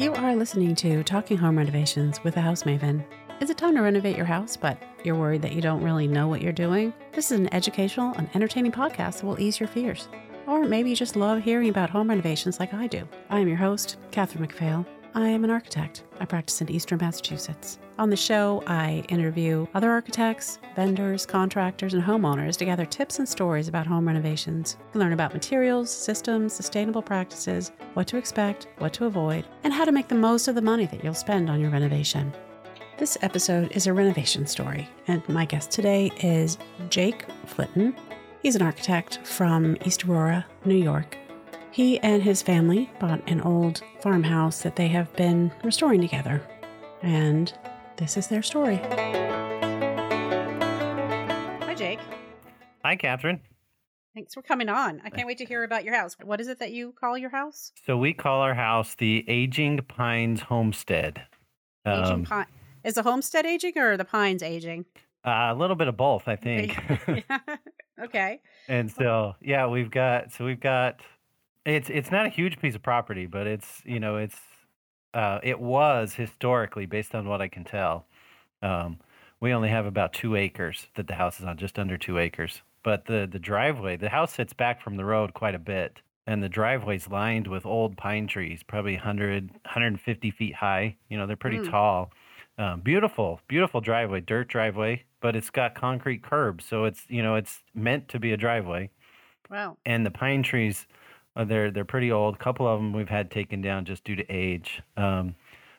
You 0.00 0.14
are 0.14 0.34
listening 0.34 0.74
to 0.76 1.04
Talking 1.04 1.36
Home 1.36 1.58
Renovations 1.58 2.24
with 2.24 2.38
a 2.38 2.40
House 2.40 2.62
Maven. 2.62 3.04
Is 3.38 3.50
it 3.50 3.58
time 3.58 3.74
to 3.74 3.82
renovate 3.82 4.16
your 4.16 4.24
house, 4.24 4.56
but 4.56 4.82
you're 5.04 5.14
worried 5.14 5.42
that 5.42 5.52
you 5.52 5.60
don't 5.60 5.82
really 5.82 6.08
know 6.08 6.26
what 6.26 6.40
you're 6.40 6.54
doing? 6.54 6.94
This 7.12 7.30
is 7.30 7.38
an 7.38 7.52
educational 7.52 8.14
and 8.16 8.30
entertaining 8.34 8.72
podcast 8.72 9.20
that 9.20 9.26
will 9.26 9.38
ease 9.38 9.60
your 9.60 9.68
fears. 9.68 10.08
Or 10.46 10.64
maybe 10.64 10.88
you 10.88 10.96
just 10.96 11.16
love 11.16 11.42
hearing 11.42 11.68
about 11.68 11.90
home 11.90 12.08
renovations 12.08 12.58
like 12.58 12.72
I 12.72 12.86
do. 12.86 13.06
I 13.28 13.40
am 13.40 13.48
your 13.48 13.58
host, 13.58 13.98
Catherine 14.10 14.48
McPhail. 14.48 14.86
I 15.14 15.28
am 15.28 15.42
an 15.42 15.50
architect. 15.50 16.04
I 16.20 16.24
practice 16.24 16.60
in 16.60 16.70
Eastern 16.70 16.98
Massachusetts. 16.98 17.78
On 17.98 18.10
the 18.10 18.16
show, 18.16 18.62
I 18.68 19.04
interview 19.08 19.66
other 19.74 19.90
architects, 19.90 20.60
vendors, 20.76 21.26
contractors, 21.26 21.94
and 21.94 22.02
homeowners 22.02 22.56
to 22.58 22.64
gather 22.64 22.84
tips 22.86 23.18
and 23.18 23.28
stories 23.28 23.66
about 23.66 23.88
home 23.88 24.06
renovations. 24.06 24.76
You 24.94 25.00
learn 25.00 25.12
about 25.12 25.34
materials, 25.34 25.90
systems, 25.90 26.52
sustainable 26.52 27.02
practices, 27.02 27.72
what 27.94 28.06
to 28.06 28.18
expect, 28.18 28.68
what 28.78 28.92
to 28.94 29.06
avoid, 29.06 29.46
and 29.64 29.72
how 29.72 29.84
to 29.84 29.92
make 29.92 30.08
the 30.08 30.14
most 30.14 30.46
of 30.46 30.54
the 30.54 30.62
money 30.62 30.86
that 30.86 31.02
you'll 31.02 31.14
spend 31.14 31.50
on 31.50 31.60
your 31.60 31.70
renovation. 31.70 32.32
This 32.96 33.18
episode 33.22 33.72
is 33.72 33.88
a 33.88 33.92
renovation 33.92 34.46
story, 34.46 34.88
and 35.08 35.28
my 35.28 35.44
guest 35.44 35.72
today 35.72 36.12
is 36.22 36.56
Jake 36.88 37.26
Flitton. 37.46 37.96
He's 38.42 38.54
an 38.54 38.62
architect 38.62 39.26
from 39.26 39.76
East 39.84 40.04
Aurora, 40.04 40.46
New 40.64 40.76
York. 40.76 41.16
He 41.72 41.98
and 42.00 42.22
his 42.22 42.42
family 42.42 42.90
bought 42.98 43.28
an 43.30 43.40
old 43.42 43.82
farmhouse 44.00 44.62
that 44.62 44.74
they 44.76 44.88
have 44.88 45.14
been 45.14 45.52
restoring 45.62 46.00
together, 46.00 46.42
and 47.02 47.52
this 47.96 48.16
is 48.16 48.26
their 48.26 48.42
story. 48.42 48.76
Hi, 51.62 51.74
Jake. 51.76 52.00
Hi, 52.84 52.96
Catherine. 52.96 53.40
Thanks 54.14 54.34
for 54.34 54.42
coming 54.42 54.68
on. 54.68 55.00
I 55.04 55.10
can't 55.10 55.28
wait 55.28 55.38
to 55.38 55.44
hear 55.44 55.62
about 55.62 55.84
your 55.84 55.94
house. 55.94 56.16
What 56.22 56.40
is 56.40 56.48
it 56.48 56.58
that 56.58 56.72
you 56.72 56.92
call 56.98 57.16
your 57.16 57.30
house? 57.30 57.70
So 57.86 57.96
we 57.96 58.12
call 58.12 58.40
our 58.40 58.54
house 58.54 58.96
the 58.96 59.24
Aging 59.28 59.78
Pines 59.86 60.40
Homestead. 60.40 61.22
Aging 61.86 62.04
Um, 62.12 62.24
pine. 62.24 62.46
Is 62.82 62.94
the 62.94 63.02
homestead 63.04 63.46
aging 63.46 63.78
or 63.78 63.96
the 63.96 64.04
pines 64.04 64.42
aging? 64.42 64.86
uh, 65.24 65.50
a 65.50 65.54
little 65.54 65.76
bit 65.76 65.86
of 65.86 65.96
both, 65.96 66.26
I 66.26 66.34
think. 66.34 66.76
okay. 68.02 68.40
and 68.68 68.90
so, 68.90 69.36
yeah, 69.40 69.66
we've 69.68 69.90
got 69.90 70.32
so 70.32 70.44
we've 70.44 70.58
got 70.60 71.00
it's 71.64 71.90
it's 71.90 72.10
not 72.10 72.26
a 72.26 72.30
huge 72.30 72.58
piece 72.58 72.74
of 72.74 72.82
property, 72.82 73.26
but 73.26 73.46
it's 73.46 73.82
you 73.84 74.00
know 74.00 74.16
it's 74.16 74.40
uh, 75.14 75.40
it 75.42 75.60
was 75.60 76.14
historically 76.14 76.86
based 76.86 77.14
on 77.14 77.28
what 77.28 77.40
I 77.42 77.48
can 77.48 77.64
tell. 77.64 78.06
Um, 78.62 78.98
we 79.40 79.52
only 79.52 79.68
have 79.70 79.86
about 79.86 80.12
two 80.12 80.36
acres 80.36 80.88
that 80.96 81.06
the 81.08 81.14
house 81.14 81.40
is 81.40 81.46
on, 81.46 81.56
just 81.56 81.78
under 81.78 81.96
two 81.96 82.18
acres. 82.18 82.62
But 82.82 83.06
the 83.06 83.28
the 83.30 83.38
driveway, 83.38 83.96
the 83.96 84.08
house 84.08 84.34
sits 84.34 84.52
back 84.52 84.82
from 84.82 84.96
the 84.96 85.04
road 85.04 85.34
quite 85.34 85.54
a 85.54 85.58
bit, 85.58 86.00
and 86.26 86.42
the 86.42 86.48
driveway's 86.48 87.08
lined 87.08 87.46
with 87.46 87.66
old 87.66 87.96
pine 87.96 88.26
trees, 88.26 88.62
probably 88.62 88.94
100 88.94 89.50
150 89.52 90.30
feet 90.30 90.54
high. 90.54 90.96
You 91.08 91.18
know, 91.18 91.26
they're 91.26 91.36
pretty 91.36 91.58
Mm. 91.58 91.70
tall. 91.70 92.12
Um, 92.58 92.80
beautiful, 92.80 93.40
beautiful 93.48 93.80
driveway, 93.80 94.20
dirt 94.20 94.48
driveway, 94.48 95.04
but 95.20 95.34
it's 95.34 95.50
got 95.50 95.74
concrete 95.74 96.22
curbs, 96.22 96.64
so 96.64 96.84
it's 96.84 97.06
you 97.08 97.22
know 97.22 97.34
it's 97.36 97.62
meant 97.74 98.08
to 98.10 98.18
be 98.18 98.32
a 98.32 98.36
driveway. 98.36 98.90
Wow. 99.50 99.76
And 99.84 100.06
the 100.06 100.10
pine 100.10 100.42
trees, 100.42 100.86
they're 101.44 101.70
they're 101.70 101.84
pretty 101.84 102.10
old. 102.10 102.34
A 102.34 102.38
couple 102.38 102.66
of 102.66 102.78
them 102.78 102.92
we've 102.92 103.08
had 103.08 103.30
taken 103.30 103.60
down 103.60 103.84
just 103.84 104.04
due 104.04 104.16
to 104.16 104.24
age. 104.30 104.82
Um, 104.96 105.34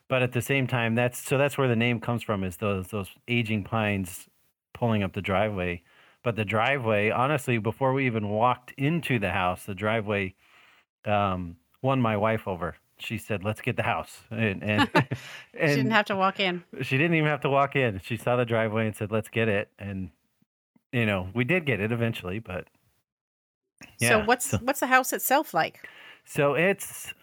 but 0.08 0.22
at 0.22 0.34
the 0.34 0.42
same 0.42 0.68
time, 0.68 0.96
that's 0.96 1.20
so 1.20 1.38
that's 1.38 1.58
where 1.58 1.68
the 1.68 1.76
name 1.76 2.00
comes 2.00 2.24
from 2.24 2.44
is 2.44 2.58
those 2.58 2.88
those 2.88 3.10
aging 3.28 3.64
pines 3.64 4.28
pulling 4.74 5.04
up 5.04 5.14
the 5.14 5.22
driveway. 5.22 5.84
But 6.24 6.36
the 6.36 6.46
driveway, 6.46 7.10
honestly, 7.10 7.58
before 7.58 7.94
we 7.94 8.06
even 8.06 8.30
walked 8.30 8.74
into 8.78 9.20
the 9.20 9.32
house, 9.32 9.66
the 9.66 9.74
driveway 9.74 10.36
um, 11.06 11.56
won 11.82 12.00
my 12.02 12.16
wife 12.18 12.48
over. 12.48 12.76
She 13.00 13.18
said, 13.18 13.44
"Let's 13.44 13.62
get 13.62 13.78
the 13.78 13.84
house," 13.84 14.22
and 14.30 14.62
and, 14.64 14.90
she 14.94 15.00
and 15.58 15.76
didn't 15.76 15.92
have 15.92 16.06
to 16.06 16.16
walk 16.16 16.40
in. 16.40 16.64
she 16.82 16.98
didn't 16.98 17.16
even 17.16 17.30
have 17.30 17.42
to 17.42 17.50
walk 17.50 17.76
in. 17.76 18.00
She 18.04 18.18
saw 18.18 18.36
the 18.36 18.46
driveway 18.46 18.86
and 18.86 18.96
said, 18.96 19.12
"Let's 19.12 19.30
get 19.30 19.48
it." 19.48 19.70
And 19.80 20.12
you 20.92 21.06
know, 21.06 21.30
we 21.34 21.44
did 21.44 21.66
get 21.66 21.80
it 21.80 21.92
eventually, 21.92 22.40
but 22.40 22.68
so 24.00 24.20
what's 24.24 24.52
so- 24.52 24.58
what's 24.60 24.80
the 24.80 24.88
house 24.88 25.14
itself 25.14 25.54
like? 25.54 25.88
So 26.26 26.54
it's 26.54 27.14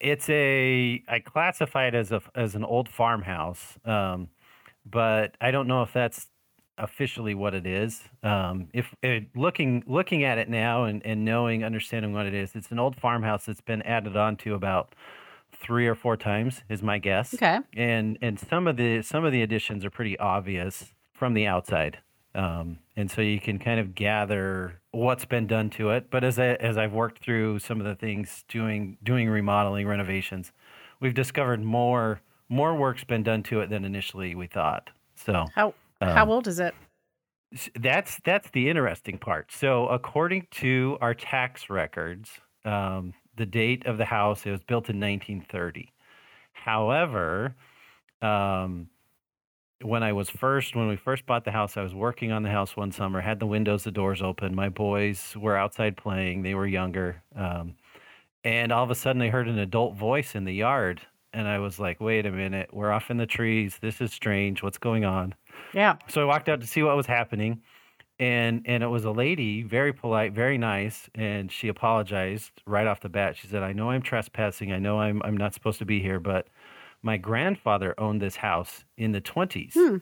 it's 0.00 0.28
a 0.28 1.02
I 1.08 1.18
classify 1.20 1.86
it 1.86 1.94
as 1.94 2.12
a 2.12 2.20
as 2.34 2.54
an 2.54 2.64
old 2.64 2.88
farmhouse, 2.88 3.78
um, 3.84 4.28
but 4.84 5.36
I 5.40 5.50
don't 5.50 5.66
know 5.66 5.82
if 5.82 5.92
that's 5.92 6.28
officially 6.76 7.34
what 7.34 7.54
it 7.54 7.66
is. 7.66 8.02
Um, 8.22 8.68
if 8.72 8.94
it, 9.02 9.36
looking 9.36 9.82
looking 9.86 10.22
at 10.24 10.38
it 10.38 10.48
now 10.48 10.84
and, 10.84 11.04
and 11.04 11.24
knowing 11.24 11.64
understanding 11.64 12.12
what 12.12 12.26
it 12.26 12.34
is, 12.34 12.54
it's 12.54 12.70
an 12.70 12.78
old 12.78 12.96
farmhouse 12.96 13.46
that's 13.46 13.60
been 13.60 13.82
added 13.82 14.16
on 14.16 14.36
to 14.38 14.54
about 14.54 14.94
three 15.52 15.88
or 15.88 15.94
four 15.94 16.16
times 16.16 16.62
is 16.68 16.82
my 16.82 16.98
guess. 16.98 17.34
Okay. 17.34 17.58
And 17.76 18.18
and 18.22 18.38
some 18.38 18.66
of 18.66 18.76
the 18.76 19.02
some 19.02 19.24
of 19.24 19.32
the 19.32 19.42
additions 19.42 19.84
are 19.84 19.90
pretty 19.90 20.18
obvious 20.18 20.92
from 21.12 21.34
the 21.34 21.46
outside. 21.46 21.98
Um, 22.34 22.78
and 22.96 23.10
so 23.10 23.20
you 23.22 23.40
can 23.40 23.58
kind 23.58 23.80
of 23.80 23.94
gather 23.94 24.80
what's 24.92 25.24
been 25.24 25.46
done 25.46 25.70
to 25.70 25.90
it. 25.90 26.10
But 26.10 26.24
as 26.24 26.38
I, 26.38 26.48
as 26.54 26.76
I've 26.78 26.92
worked 26.92 27.22
through 27.24 27.58
some 27.60 27.80
of 27.80 27.86
the 27.86 27.94
things 27.94 28.44
doing 28.48 28.98
doing 29.02 29.28
remodeling 29.28 29.86
renovations, 29.86 30.52
we've 31.00 31.14
discovered 31.14 31.62
more 31.62 32.20
more 32.48 32.74
work's 32.76 33.04
been 33.04 33.22
done 33.22 33.42
to 33.44 33.60
it 33.60 33.68
than 33.70 33.84
initially 33.84 34.34
we 34.34 34.46
thought. 34.46 34.90
So 35.16 35.52
How 35.54 35.74
how 36.08 36.24
Um, 36.24 36.30
old 36.30 36.46
is 36.48 36.58
it? 36.60 36.76
that's 37.76 38.20
that's 38.24 38.50
the 38.50 38.68
interesting 38.68 39.18
part. 39.18 39.50
So 39.52 39.88
according 39.88 40.46
to 40.52 40.98
our 41.00 41.14
tax 41.14 41.70
records, 41.70 42.40
um, 42.64 43.14
the 43.36 43.46
date 43.46 43.86
of 43.86 43.96
the 43.98 44.04
house 44.04 44.44
it 44.46 44.50
was 44.50 44.62
built 44.64 44.90
in 44.90 45.00
1930. 45.00 45.92
However, 46.52 47.56
um, 48.20 48.90
when 49.82 50.02
I 50.02 50.12
was 50.12 50.28
first 50.28 50.74
when 50.74 50.88
we 50.88 50.96
first 50.96 51.26
bought 51.26 51.44
the 51.44 51.52
house, 51.52 51.76
I 51.76 51.82
was 51.82 51.94
working 51.94 52.32
on 52.32 52.42
the 52.42 52.50
house 52.50 52.76
one 52.76 52.90
summer, 52.90 53.20
had 53.20 53.38
the 53.38 53.46
windows, 53.46 53.84
the 53.84 53.92
doors 53.92 54.22
open. 54.22 54.54
My 54.54 54.68
boys 54.68 55.36
were 55.36 55.56
outside 55.56 55.96
playing; 55.96 56.42
they 56.42 56.54
were 56.54 56.66
younger, 56.66 57.22
um, 57.36 57.76
and 58.44 58.72
all 58.72 58.84
of 58.84 58.90
a 58.90 58.94
sudden, 58.94 59.22
I 59.22 59.28
heard 59.28 59.48
an 59.48 59.58
adult 59.58 59.94
voice 59.96 60.34
in 60.34 60.44
the 60.44 60.54
yard, 60.54 61.02
and 61.32 61.46
I 61.46 61.58
was 61.58 61.78
like, 61.78 62.00
"Wait 62.00 62.26
a 62.26 62.32
minute, 62.32 62.70
we're 62.72 62.90
off 62.90 63.10
in 63.10 63.18
the 63.18 63.26
trees. 63.26 63.78
This 63.80 64.00
is 64.00 64.12
strange. 64.12 64.62
What's 64.62 64.78
going 64.78 65.04
on?" 65.04 65.34
Yeah. 65.72 65.96
So 66.08 66.22
I 66.22 66.24
walked 66.24 66.48
out 66.48 66.60
to 66.60 66.66
see 66.66 66.82
what 66.82 66.96
was 66.96 67.06
happening, 67.06 67.62
and 68.18 68.62
and 68.66 68.82
it 68.82 68.88
was 68.88 69.04
a 69.04 69.12
lady, 69.12 69.62
very 69.62 69.92
polite, 69.92 70.32
very 70.32 70.58
nice, 70.58 71.08
and 71.14 71.52
she 71.52 71.68
apologized 71.68 72.62
right 72.66 72.86
off 72.86 73.00
the 73.00 73.08
bat. 73.08 73.36
She 73.36 73.46
said, 73.46 73.62
"I 73.62 73.72
know 73.72 73.90
I'm 73.90 74.02
trespassing. 74.02 74.72
I 74.72 74.78
know 74.80 74.98
I'm 75.00 75.22
I'm 75.24 75.36
not 75.36 75.54
supposed 75.54 75.78
to 75.78 75.84
be 75.86 76.00
here, 76.00 76.18
but 76.18 76.48
my 77.02 77.16
grandfather 77.16 77.94
owned 77.98 78.20
this 78.20 78.36
house 78.36 78.84
in 78.96 79.12
the 79.12 79.20
20s." 79.20 79.74
Hmm. 79.74 79.96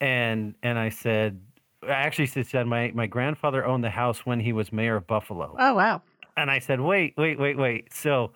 And 0.00 0.54
and 0.62 0.78
I 0.78 0.88
said, 0.88 1.40
actually, 1.88 2.26
said 2.26 2.66
my 2.66 2.92
my 2.94 3.06
grandfather 3.06 3.64
owned 3.64 3.84
the 3.84 3.90
house 3.90 4.26
when 4.26 4.40
he 4.40 4.52
was 4.52 4.72
mayor 4.72 4.96
of 4.96 5.06
Buffalo. 5.06 5.56
Oh 5.58 5.74
wow. 5.74 6.02
And 6.36 6.50
I 6.50 6.58
said, 6.58 6.80
wait, 6.80 7.14
wait, 7.16 7.38
wait, 7.38 7.56
wait. 7.56 7.92
So 7.92 8.32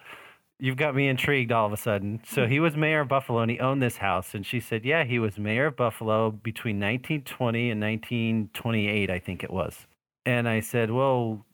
you've 0.59 0.77
got 0.77 0.95
me 0.95 1.09
intrigued 1.09 1.53
all 1.53 1.67
of 1.67 1.73
a 1.73 1.77
sudden. 1.77 2.21
So 2.27 2.47
he 2.47 2.61
was 2.61 2.77
mayor 2.77 3.01
of 3.01 3.09
Buffalo 3.09 3.41
and 3.41 3.51
he 3.51 3.59
owned 3.59 3.83
this 3.83 3.97
house. 3.97 4.35
And 4.35 4.45
she 4.45 4.61
said, 4.61 4.85
yeah, 4.85 5.05
he 5.05 5.19
was 5.19 5.39
mayor 5.39 5.67
of 5.67 5.77
Buffalo 5.77 6.31
between 6.31 6.77
1920 6.77 7.71
and 7.71 7.81
1928, 7.81 9.11
I 9.11 9.19
think 9.19 9.43
it 9.43 9.51
was. 9.51 9.87
And 10.27 10.49
I 10.49 10.61
said, 10.61 10.91
well, 10.91 11.45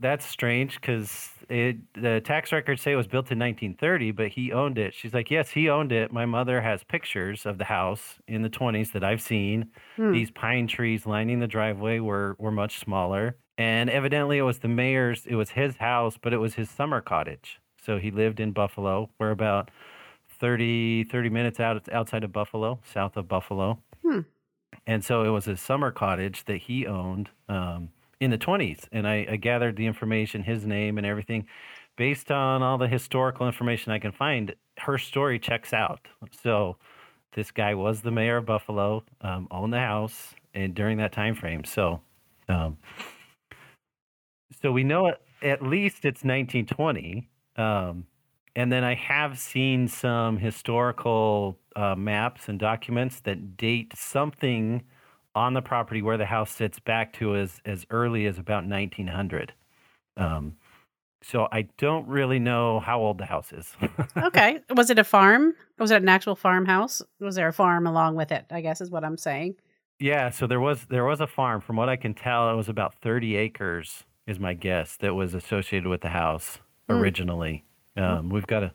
that's 0.00 0.26
strange 0.26 0.80
because 0.80 1.30
the 1.48 2.20
tax 2.24 2.52
records 2.52 2.82
say 2.82 2.92
it 2.92 2.96
was 2.96 3.06
built 3.06 3.30
in 3.30 3.38
1930, 3.38 4.10
but 4.10 4.28
he 4.28 4.52
owned 4.52 4.78
it. 4.78 4.94
She's 4.94 5.14
like, 5.14 5.30
yes, 5.30 5.50
he 5.50 5.70
owned 5.70 5.92
it. 5.92 6.12
My 6.12 6.26
mother 6.26 6.60
has 6.60 6.84
pictures 6.84 7.46
of 7.46 7.58
the 7.58 7.64
house 7.64 8.18
in 8.28 8.42
the 8.42 8.50
20s 8.50 8.92
that 8.92 9.02
I've 9.04 9.22
seen. 9.22 9.70
Hmm. 9.96 10.12
These 10.12 10.30
pine 10.30 10.66
trees 10.66 11.06
lining 11.06 11.40
the 11.40 11.46
driveway 11.46 12.00
were 12.00 12.36
were 12.38 12.50
much 12.50 12.78
smaller, 12.78 13.36
and 13.56 13.88
evidently 13.88 14.38
it 14.38 14.42
was 14.42 14.58
the 14.58 14.68
mayor's. 14.68 15.24
It 15.26 15.36
was 15.36 15.50
his 15.50 15.76
house, 15.76 16.18
but 16.20 16.32
it 16.32 16.38
was 16.38 16.54
his 16.54 16.68
summer 16.68 17.00
cottage. 17.00 17.60
So 17.82 17.98
he 17.98 18.10
lived 18.10 18.40
in 18.40 18.52
Buffalo. 18.52 19.10
We're 19.18 19.30
about 19.30 19.70
30, 20.40 21.04
30 21.04 21.30
minutes 21.30 21.60
out 21.60 21.88
outside 21.90 22.24
of 22.24 22.32
Buffalo, 22.32 22.80
south 22.92 23.16
of 23.16 23.28
Buffalo. 23.28 23.78
Hmm. 24.02 24.20
And 24.86 25.04
so 25.04 25.22
it 25.22 25.30
was 25.30 25.46
his 25.46 25.60
summer 25.60 25.90
cottage 25.90 26.44
that 26.44 26.58
he 26.58 26.86
owned 26.86 27.30
um, 27.48 27.90
in 28.20 28.30
the 28.30 28.38
20s. 28.38 28.86
And 28.92 29.06
I, 29.06 29.26
I 29.30 29.36
gathered 29.36 29.76
the 29.76 29.86
information, 29.86 30.42
his 30.42 30.66
name 30.66 30.98
and 30.98 31.06
everything, 31.06 31.46
based 31.96 32.30
on 32.30 32.62
all 32.62 32.78
the 32.78 32.88
historical 32.88 33.46
information 33.46 33.92
I 33.92 33.98
can 33.98 34.12
find. 34.12 34.54
Her 34.78 34.98
story 34.98 35.38
checks 35.38 35.72
out. 35.72 36.06
So 36.42 36.76
this 37.34 37.50
guy 37.50 37.74
was 37.74 38.00
the 38.00 38.10
mayor 38.10 38.38
of 38.38 38.46
Buffalo, 38.46 39.04
um, 39.20 39.48
owned 39.50 39.72
the 39.72 39.78
house, 39.78 40.34
and 40.54 40.74
during 40.74 40.98
that 40.98 41.12
time 41.12 41.34
frame. 41.34 41.64
So, 41.64 42.00
um, 42.48 42.78
so 44.62 44.72
we 44.72 44.84
know 44.84 45.12
at, 45.42 45.62
least 45.62 46.04
it's 46.04 46.24
1920. 46.24 47.28
Um, 47.56 48.06
and 48.54 48.72
then 48.72 48.84
I 48.84 48.94
have 48.94 49.38
seen 49.38 49.86
some 49.86 50.38
historical 50.38 51.58
uh, 51.74 51.94
maps 51.94 52.48
and 52.48 52.58
documents 52.58 53.20
that 53.20 53.58
date 53.58 53.92
something 53.94 54.82
on 55.36 55.54
the 55.54 55.62
property 55.62 56.02
where 56.02 56.16
the 56.16 56.26
house 56.26 56.50
sits 56.50 56.80
back 56.80 57.12
to 57.14 57.36
as 57.36 57.60
as 57.64 57.86
early 57.90 58.26
as 58.26 58.38
about 58.38 58.66
1900. 58.66 59.52
Um, 60.16 60.56
So 61.22 61.48
I 61.50 61.62
don't 61.78 62.06
really 62.08 62.38
know 62.38 62.78
how 62.80 63.00
old 63.00 63.18
the 63.18 63.26
house 63.26 63.52
is. 63.52 63.74
okay. 64.16 64.60
Was 64.74 64.90
it 64.90 64.98
a 64.98 65.04
farm? 65.04 65.54
Was 65.78 65.90
it 65.90 66.02
an 66.02 66.08
actual 66.08 66.36
farmhouse? 66.36 67.02
Was 67.20 67.34
there 67.34 67.48
a 67.48 67.52
farm 67.52 67.86
along 67.86 68.16
with 68.16 68.30
it? 68.32 68.46
I 68.50 68.60
guess 68.60 68.80
is 68.80 68.90
what 68.90 69.04
I'm 69.04 69.16
saying. 69.18 69.56
Yeah, 69.98 70.30
so 70.30 70.46
there 70.46 70.60
was 70.60 70.86
there 70.86 71.04
was 71.04 71.20
a 71.20 71.26
farm. 71.26 71.60
From 71.60 71.76
what 71.76 71.88
I 71.88 71.96
can 71.96 72.14
tell, 72.14 72.50
it 72.50 72.54
was 72.54 72.68
about 72.68 72.94
30 72.94 73.36
acres 73.36 74.04
is 74.26 74.38
my 74.38 74.54
guess 74.54 74.96
that 74.98 75.14
was 75.14 75.34
associated 75.34 75.88
with 75.88 76.00
the 76.00 76.10
house 76.10 76.58
Mm. 76.88 77.00
originally. 77.00 77.64
Um, 77.96 78.28
we've 78.30 78.46
got 78.46 78.62
a 78.62 78.72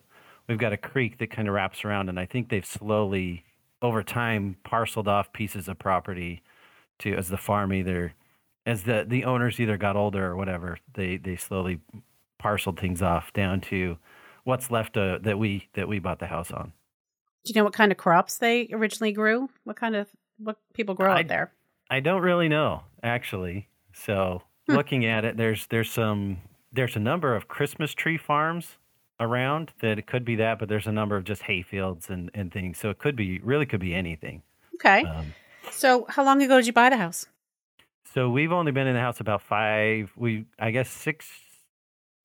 we've 0.48 0.58
got 0.58 0.72
a 0.74 0.76
creek 0.76 1.16
that 1.18 1.30
kind 1.30 1.48
of 1.48 1.54
wraps 1.54 1.82
around, 1.84 2.08
and 2.10 2.20
I 2.20 2.26
think 2.26 2.50
they've 2.50 2.66
slowly 2.66 3.44
over 3.80 4.02
time 4.02 4.56
parceled 4.64 5.08
off 5.08 5.32
pieces 5.32 5.66
of 5.68 5.78
property 5.78 6.42
to 7.02 7.14
as 7.14 7.28
the 7.28 7.36
farm 7.36 7.72
either 7.72 8.14
as 8.66 8.84
the 8.84 9.04
the 9.08 9.24
owners 9.24 9.58
either 9.60 9.76
got 9.76 9.96
older 9.96 10.26
or 10.26 10.36
whatever. 10.36 10.78
They 10.94 11.16
they 11.16 11.36
slowly 11.36 11.80
parceled 12.38 12.78
things 12.80 13.02
off 13.02 13.32
down 13.32 13.60
to 13.62 13.98
what's 14.44 14.70
left 14.70 14.96
uh, 14.96 15.18
that 15.22 15.38
we 15.38 15.68
that 15.74 15.88
we 15.88 15.98
bought 15.98 16.18
the 16.18 16.26
house 16.26 16.50
on. 16.50 16.72
Do 17.44 17.52
you 17.52 17.58
know 17.60 17.64
what 17.64 17.72
kind 17.72 17.90
of 17.92 17.98
crops 17.98 18.38
they 18.38 18.68
originally 18.72 19.12
grew? 19.12 19.48
What 19.64 19.76
kind 19.76 19.96
of 19.96 20.08
what 20.38 20.58
people 20.74 20.94
grow 20.94 21.12
I- 21.12 21.20
out 21.20 21.28
there? 21.28 21.52
I 21.90 22.00
don't 22.00 22.22
really 22.22 22.48
know 22.48 22.82
actually. 23.02 23.68
So 23.92 24.42
Hmm. 24.68 24.76
looking 24.76 25.04
at 25.04 25.24
it, 25.24 25.36
there's 25.36 25.66
there's 25.66 25.90
some 25.90 26.38
there's 26.72 26.94
a 26.96 27.00
number 27.00 27.34
of 27.34 27.48
Christmas 27.48 27.92
tree 27.94 28.16
farms 28.16 28.76
around 29.20 29.72
that 29.80 29.98
it 29.98 30.06
could 30.06 30.24
be 30.24 30.36
that, 30.36 30.58
but 30.58 30.68
there's 30.68 30.86
a 30.86 30.92
number 30.92 31.16
of 31.16 31.24
just 31.24 31.42
hay 31.42 31.62
fields 31.62 32.08
and, 32.08 32.30
and 32.32 32.52
things. 32.52 32.78
So 32.78 32.88
it 32.90 32.98
could 32.98 33.14
be 33.16 33.40
really 33.40 33.66
could 33.66 33.80
be 33.80 33.92
anything. 33.94 34.42
Okay. 34.76 35.04
Um, 35.04 35.34
So 35.70 36.06
how 36.08 36.24
long 36.24 36.42
ago 36.42 36.56
did 36.56 36.66
you 36.66 36.72
buy 36.72 36.90
the 36.90 36.96
house? 36.96 37.26
so 38.14 38.28
we've 38.28 38.52
only 38.52 38.72
been 38.72 38.86
in 38.86 38.94
the 38.94 39.00
house 39.00 39.20
about 39.20 39.42
five. 39.42 40.12
We 40.16 40.44
I 40.58 40.70
guess 40.70 40.90
six 40.90 41.28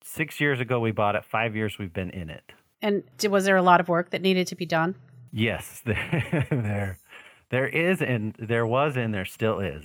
six 0.02 0.40
years 0.40 0.60
ago 0.60 0.80
we 0.80 0.92
bought 0.92 1.14
it. 1.14 1.24
Five 1.24 1.56
years 1.56 1.78
we've 1.78 1.92
been 1.92 2.10
in 2.10 2.30
it. 2.30 2.52
And 2.82 3.04
was 3.28 3.44
there 3.44 3.56
a 3.56 3.62
lot 3.62 3.80
of 3.80 3.88
work 3.88 4.10
that 4.10 4.22
needed 4.22 4.46
to 4.48 4.54
be 4.54 4.66
done? 4.66 4.94
Yes, 5.32 5.82
there, 5.84 6.46
there, 6.50 6.98
there 7.50 7.66
is, 7.66 8.00
and 8.00 8.34
there 8.38 8.66
was, 8.66 8.96
and 8.96 9.12
there 9.12 9.24
still 9.24 9.58
is. 9.58 9.84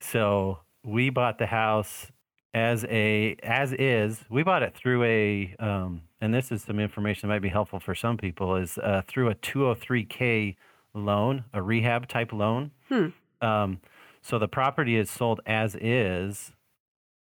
So 0.00 0.58
we 0.82 1.08
bought 1.08 1.38
the 1.38 1.46
house 1.46 2.08
as 2.52 2.84
a 2.86 3.36
as 3.42 3.72
is. 3.72 4.24
We 4.28 4.42
bought 4.42 4.62
it 4.62 4.74
through 4.74 5.04
a, 5.04 5.54
um, 5.58 6.02
and 6.20 6.34
this 6.34 6.50
is 6.50 6.62
some 6.62 6.80
information 6.80 7.28
that 7.28 7.34
might 7.34 7.42
be 7.42 7.48
helpful 7.48 7.78
for 7.80 7.94
some 7.94 8.16
people. 8.16 8.56
Is 8.56 8.78
uh, 8.78 9.02
through 9.06 9.30
a 9.30 9.34
203k 9.36 10.56
loan, 10.94 11.44
a 11.52 11.62
rehab 11.62 12.08
type 12.08 12.32
loan. 12.32 12.70
Hmm. 12.88 13.08
Um, 13.40 13.80
so 14.20 14.38
the 14.38 14.48
property 14.48 14.96
is 14.96 15.10
sold 15.10 15.40
as 15.46 15.74
is, 15.76 16.52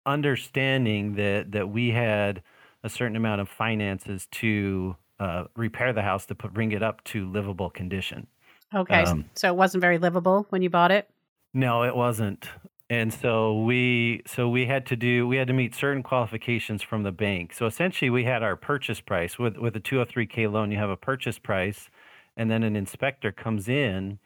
understanding 0.06 1.16
that 1.16 1.52
that 1.52 1.70
we 1.70 1.92
had 1.92 2.42
a 2.84 2.90
certain 2.90 3.16
amount 3.16 3.42
of 3.42 3.50
finances 3.50 4.28
to 4.32 4.96
uh, 5.20 5.46
repair 5.56 5.94
the 5.94 6.02
house 6.02 6.26
to 6.28 6.36
put, 6.36 6.54
bring 6.54 6.72
it 6.72 6.82
up 6.82 7.04
to 7.04 7.30
livable 7.30 7.70
condition. 7.70 8.28
Okay. 8.74 9.04
Um, 9.04 9.26
so 9.36 9.48
it 9.48 9.56
wasn't 9.56 9.82
very 9.82 9.98
livable 9.98 10.46
when 10.50 10.62
you 10.62 10.70
bought 10.70 10.92
it? 10.92 11.10
No, 11.54 11.84
it 11.84 11.96
wasn't. 11.96 12.48
And 12.92 13.14
so 13.14 13.62
we 13.62 14.24
so 14.26 14.50
we 14.50 14.66
had 14.66 14.88
to 14.88 14.96
do 14.96 15.28
we 15.28 15.38
had 15.38 15.48
to 15.48 15.54
meet 15.54 15.76
certain 15.76 16.02
qualifications 16.02 16.82
from 16.82 17.04
the 17.04 17.12
bank. 17.12 17.54
So 17.54 17.68
essentially 17.68 18.10
we 18.10 18.24
had 18.24 18.42
our 18.42 18.56
purchase 18.56 19.00
price 19.00 19.38
with 19.38 19.58
with 19.58 19.76
a 19.76 19.80
203k 19.80 20.52
loan 20.52 20.72
you 20.72 20.78
have 20.78 20.90
a 20.90 20.98
purchase 20.98 21.38
price 21.38 21.90
and 22.38 22.50
then 22.50 22.64
an 22.64 22.76
inspector 22.76 23.32
comes 23.32 23.68
in 23.68 24.20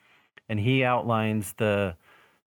and 0.50 0.59
he 0.59 0.83
outlines 0.83 1.53
the 1.57 1.95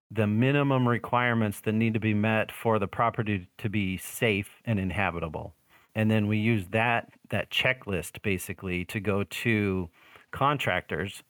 the 0.09 0.27
minimum 0.27 0.87
requirements 0.87 1.59
that 1.61 1.73
need 1.73 1.93
to 1.93 1.99
be 1.99 2.13
met 2.13 2.49
for 2.49 2.79
the 2.79 2.87
property 2.87 3.49
to 3.57 3.69
be 3.69 3.97
safe 3.97 4.61
and 4.63 4.79
inhabitable. 4.79 5.53
And 5.95 6.09
then 6.09 6.27
we 6.27 6.37
use 6.37 6.67
that 6.69 7.09
that 7.29 7.49
checklist 7.49 8.21
basically 8.21 8.85
to 8.85 8.99
go 8.99 9.23
to 9.23 9.89
contractors 10.31 11.23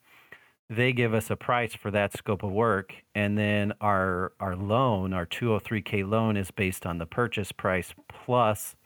they 0.70 0.92
give 0.92 1.14
us 1.14 1.30
a 1.30 1.36
price 1.36 1.74
for 1.74 1.90
that 1.90 2.12
scope 2.14 2.42
of 2.42 2.50
work 2.50 2.94
and 3.14 3.38
then 3.38 3.72
our 3.80 4.32
our 4.40 4.54
loan 4.54 5.14
our 5.14 5.24
203k 5.24 6.06
loan 6.06 6.36
is 6.36 6.50
based 6.50 6.84
on 6.84 6.98
the 6.98 7.06
purchase 7.06 7.52
price 7.52 7.94
plus 8.08 8.76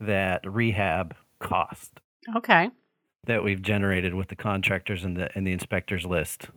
that 0.00 0.40
rehab 0.50 1.14
cost 1.38 2.00
Okay. 2.36 2.70
That 3.26 3.42
we've 3.42 3.62
generated 3.62 4.14
with 4.14 4.28
the 4.28 4.36
contractors 4.36 5.04
and 5.04 5.16
the 5.16 5.28
and 5.36 5.46
the 5.46 5.52
inspectors 5.52 6.04
list 6.04 6.48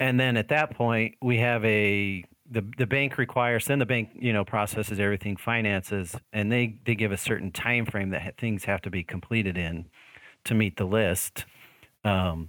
and 0.00 0.18
then 0.18 0.36
at 0.36 0.48
that 0.48 0.70
point 0.74 1.14
we 1.22 1.38
have 1.38 1.64
a 1.64 2.24
the, 2.50 2.64
the 2.78 2.86
bank 2.86 3.18
requires 3.18 3.66
then 3.66 3.78
the 3.78 3.86
bank 3.86 4.10
you 4.14 4.32
know 4.32 4.44
processes 4.44 4.98
everything 4.98 5.36
finances 5.36 6.16
and 6.32 6.50
they 6.50 6.78
they 6.84 6.94
give 6.94 7.12
a 7.12 7.16
certain 7.16 7.50
time 7.50 7.86
frame 7.86 8.10
that 8.10 8.22
ha- 8.22 8.30
things 8.38 8.64
have 8.64 8.80
to 8.82 8.90
be 8.90 9.02
completed 9.02 9.56
in 9.56 9.86
to 10.44 10.54
meet 10.54 10.76
the 10.76 10.84
list 10.84 11.44
um, 12.04 12.48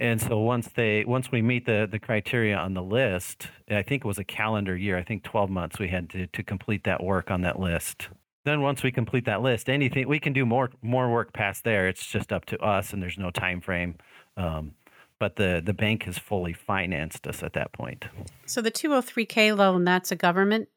and 0.00 0.20
so 0.20 0.38
once 0.38 0.68
they 0.68 1.04
once 1.04 1.32
we 1.32 1.42
meet 1.42 1.66
the 1.66 1.88
the 1.90 1.98
criteria 1.98 2.56
on 2.56 2.74
the 2.74 2.82
list, 2.82 3.48
I 3.68 3.82
think 3.82 4.04
it 4.04 4.08
was 4.08 4.18
a 4.18 4.24
calendar 4.24 4.76
year. 4.76 4.96
I 4.96 5.02
think 5.02 5.24
12 5.24 5.50
months 5.50 5.78
we 5.78 5.88
had 5.88 6.08
to 6.10 6.28
to 6.28 6.42
complete 6.42 6.84
that 6.84 7.02
work 7.02 7.30
on 7.30 7.42
that 7.42 7.58
list. 7.58 8.08
Then 8.48 8.62
once 8.62 8.82
we 8.82 8.90
complete 8.90 9.26
that 9.26 9.42
list, 9.42 9.68
anything 9.68 10.08
we 10.08 10.18
can 10.18 10.32
do 10.32 10.46
more 10.46 10.70
more 10.82 11.10
work 11.10 11.32
past 11.32 11.64
there. 11.64 11.86
It's 11.88 12.06
just 12.06 12.32
up 12.32 12.46
to 12.46 12.58
us, 12.60 12.92
and 12.92 13.02
there's 13.02 13.18
no 13.18 13.30
time 13.30 13.60
frame. 13.60 13.96
Um, 14.36 14.72
but 15.18 15.36
the 15.36 15.62
the 15.64 15.74
bank 15.74 16.04
has 16.04 16.18
fully 16.18 16.52
financed 16.52 17.26
us 17.26 17.42
at 17.42 17.52
that 17.52 17.72
point. 17.72 18.06
So 18.46 18.60
the 18.62 18.70
203k 18.70 19.56
loan, 19.56 19.84
that's 19.84 20.10
a 20.10 20.16
government 20.16 20.68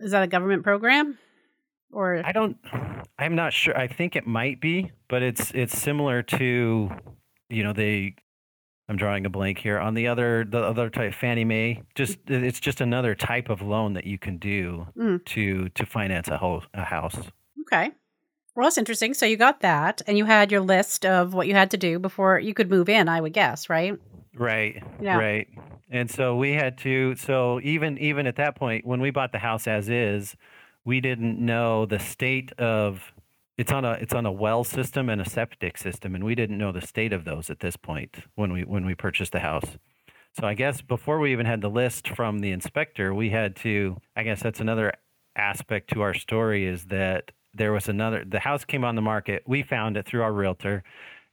is 0.00 0.12
that 0.12 0.22
a 0.22 0.26
government 0.26 0.62
program? 0.64 1.18
Or 1.92 2.22
I 2.24 2.32
don't. 2.32 2.56
I'm 3.18 3.34
not 3.34 3.52
sure. 3.52 3.76
I 3.76 3.86
think 3.86 4.16
it 4.16 4.26
might 4.26 4.60
be, 4.60 4.92
but 5.08 5.22
it's 5.22 5.50
it's 5.54 5.76
similar 5.76 6.22
to, 6.22 6.90
you 7.48 7.64
know, 7.64 7.72
they. 7.72 8.16
I'm 8.88 8.96
drawing 8.96 9.26
a 9.26 9.30
blank 9.30 9.58
here 9.58 9.78
on 9.78 9.94
the 9.94 10.08
other 10.08 10.44
the 10.44 10.62
other 10.62 10.88
type 10.90 11.14
Fannie 11.14 11.44
Mae. 11.44 11.82
Just 11.94 12.18
it's 12.26 12.60
just 12.60 12.80
another 12.80 13.14
type 13.14 13.50
of 13.50 13.60
loan 13.62 13.92
that 13.94 14.04
you 14.06 14.18
can 14.18 14.38
do 14.38 14.86
Mm. 14.96 15.24
to 15.26 15.68
to 15.70 15.86
finance 15.86 16.28
a 16.28 16.38
whole 16.38 16.62
a 16.74 16.84
house. 16.84 17.16
Okay. 17.62 17.90
Well, 18.56 18.64
that's 18.66 18.78
interesting. 18.78 19.14
So 19.14 19.24
you 19.26 19.36
got 19.36 19.60
that 19.60 20.02
and 20.06 20.16
you 20.18 20.24
had 20.24 20.50
your 20.50 20.62
list 20.62 21.04
of 21.06 21.32
what 21.34 21.46
you 21.46 21.54
had 21.54 21.70
to 21.72 21.76
do 21.76 21.98
before 21.98 22.40
you 22.40 22.54
could 22.54 22.70
move 22.70 22.88
in, 22.88 23.08
I 23.08 23.20
would 23.20 23.32
guess, 23.32 23.68
right? 23.70 23.94
Right. 24.34 24.82
Yeah. 25.00 25.16
Right. 25.18 25.48
And 25.90 26.10
so 26.10 26.34
we 26.36 26.52
had 26.52 26.78
to 26.78 27.14
so 27.16 27.60
even 27.62 27.98
even 27.98 28.26
at 28.26 28.36
that 28.36 28.56
point 28.56 28.86
when 28.86 29.00
we 29.00 29.10
bought 29.10 29.32
the 29.32 29.38
house 29.38 29.66
as 29.68 29.88
is, 29.88 30.34
we 30.84 31.00
didn't 31.00 31.38
know 31.38 31.84
the 31.86 31.98
state 31.98 32.52
of 32.52 33.12
it's 33.58 33.72
on 33.72 33.84
a 33.84 33.92
it's 33.92 34.14
on 34.14 34.24
a 34.24 34.32
well 34.32 34.64
system 34.64 35.10
and 35.10 35.20
a 35.20 35.28
septic 35.28 35.76
system 35.76 36.14
and 36.14 36.24
we 36.24 36.34
didn't 36.34 36.56
know 36.56 36.72
the 36.72 36.80
state 36.80 37.12
of 37.12 37.24
those 37.24 37.50
at 37.50 37.58
this 37.58 37.76
point 37.76 38.18
when 38.36 38.52
we 38.52 38.62
when 38.62 38.86
we 38.86 38.94
purchased 38.94 39.32
the 39.32 39.40
house. 39.40 39.76
So 40.40 40.46
I 40.46 40.54
guess 40.54 40.80
before 40.80 41.18
we 41.18 41.32
even 41.32 41.46
had 41.46 41.60
the 41.60 41.68
list 41.68 42.08
from 42.08 42.38
the 42.38 42.52
inspector, 42.52 43.12
we 43.12 43.30
had 43.30 43.56
to 43.56 43.98
I 44.16 44.22
guess 44.22 44.42
that's 44.42 44.60
another 44.60 44.92
aspect 45.36 45.90
to 45.92 46.02
our 46.02 46.14
story 46.14 46.66
is 46.66 46.86
that 46.86 47.32
there 47.52 47.72
was 47.72 47.88
another 47.88 48.24
the 48.24 48.40
house 48.40 48.64
came 48.64 48.84
on 48.84 48.94
the 48.94 49.02
market. 49.02 49.42
We 49.46 49.62
found 49.62 49.96
it 49.96 50.06
through 50.06 50.22
our 50.22 50.32
realtor 50.32 50.84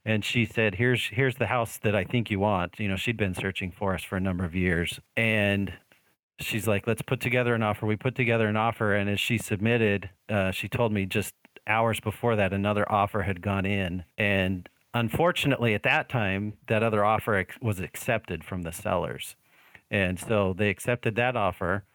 and 0.04 0.24
she 0.26 0.46
said 0.46 0.76
here's 0.76 1.08
here's 1.08 1.36
the 1.36 1.48
house 1.48 1.80
that 1.80 1.96
i 1.96 2.04
think 2.04 2.30
you 2.30 2.40
want 2.40 2.80
you 2.80 2.88
know 2.88 2.96
she'd 2.96 3.18
been 3.18 3.34
searching 3.34 3.72
for 3.72 3.94
us 3.96 4.04
for 4.04 4.16
a 4.16 4.20
number 4.20 4.46
of 4.46 4.54
years 4.54 5.00
and 5.18 5.74
she's 6.40 6.68
like 6.68 6.86
let's 6.86 7.02
put 7.02 7.20
together 7.20 7.56
an 7.56 7.64
offer 7.64 7.86
we 7.86 7.96
put 7.96 8.16
together 8.16 8.48
an 8.48 8.56
offer 8.56 8.94
and 8.94 9.10
as 9.10 9.20
she 9.20 9.38
submitted 9.38 10.10
uh, 10.30 10.52
she 10.52 10.70
told 10.70 10.94
me 10.94 11.06
just 11.06 11.34
hours 11.68 12.00
before 12.00 12.36
that 12.36 12.54
another 12.54 12.90
offer 12.92 13.24
had 13.24 13.42
gone 13.42 13.66
in. 13.66 14.04
And 14.18 14.70
unfortunately 14.94 15.74
at 15.74 15.84
that 15.84 16.10
time 16.10 16.54
that 16.68 16.84
other 16.84 17.04
offer 17.04 17.36
ex- 17.36 17.58
was 17.62 17.80
accepted 17.80 18.44
from 18.44 18.62
the 18.62 18.72
sellers. 18.72 19.36
And 19.92 20.20
so 20.20 20.54
they 20.54 20.70
accepted 20.70 21.16
that 21.16 21.36
offer. 21.36 21.86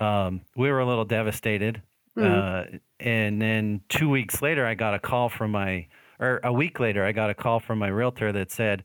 Um, 0.00 0.42
we 0.56 0.70
were 0.70 0.80
a 0.80 0.86
little 0.86 1.04
devastated 1.04 1.82
uh, 2.16 2.64
and 2.98 3.40
then 3.40 3.80
two 3.88 4.08
weeks 4.10 4.42
later 4.42 4.66
i 4.66 4.74
got 4.74 4.92
a 4.92 4.98
call 4.98 5.28
from 5.28 5.52
my 5.52 5.86
or 6.20 6.40
a 6.42 6.52
week 6.52 6.80
later, 6.80 7.04
I 7.04 7.12
got 7.12 7.30
a 7.30 7.34
call 7.34 7.60
from 7.60 7.78
my 7.78 7.88
realtor 7.88 8.32
that 8.32 8.50
said, 8.50 8.84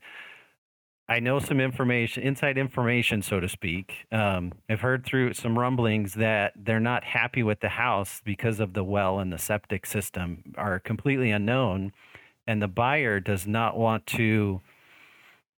I 1.08 1.20
know 1.20 1.38
some 1.38 1.60
information, 1.60 2.22
inside 2.22 2.56
information, 2.56 3.20
so 3.20 3.38
to 3.38 3.48
speak. 3.48 4.06
Um, 4.10 4.52
I've 4.70 4.80
heard 4.80 5.04
through 5.04 5.34
some 5.34 5.58
rumblings 5.58 6.14
that 6.14 6.54
they're 6.56 6.80
not 6.80 7.04
happy 7.04 7.42
with 7.42 7.60
the 7.60 7.68
house 7.68 8.22
because 8.24 8.58
of 8.58 8.72
the 8.72 8.82
well 8.82 9.18
and 9.18 9.30
the 9.30 9.38
septic 9.38 9.84
system 9.84 10.42
are 10.56 10.78
completely 10.80 11.30
unknown. 11.30 11.92
And 12.46 12.62
the 12.62 12.68
buyer 12.68 13.20
does 13.20 13.46
not 13.46 13.76
want 13.76 14.06
to 14.06 14.62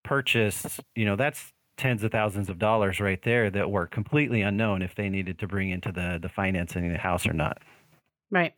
purchase, 0.04 0.80
you 0.96 1.04
know, 1.04 1.14
that's 1.14 1.52
tens 1.76 2.02
of 2.02 2.10
thousands 2.10 2.48
of 2.48 2.58
dollars 2.58 3.00
right 3.00 3.22
there 3.22 3.50
that 3.50 3.70
were 3.70 3.86
completely 3.86 4.40
unknown 4.40 4.82
if 4.82 4.94
they 4.94 5.08
needed 5.08 5.38
to 5.38 5.46
bring 5.46 5.70
into 5.70 5.92
the, 5.92 6.18
the 6.20 6.28
financing 6.28 6.92
the 6.92 6.98
house 6.98 7.26
or 7.26 7.32
not. 7.32 7.58
Right. 8.30 8.54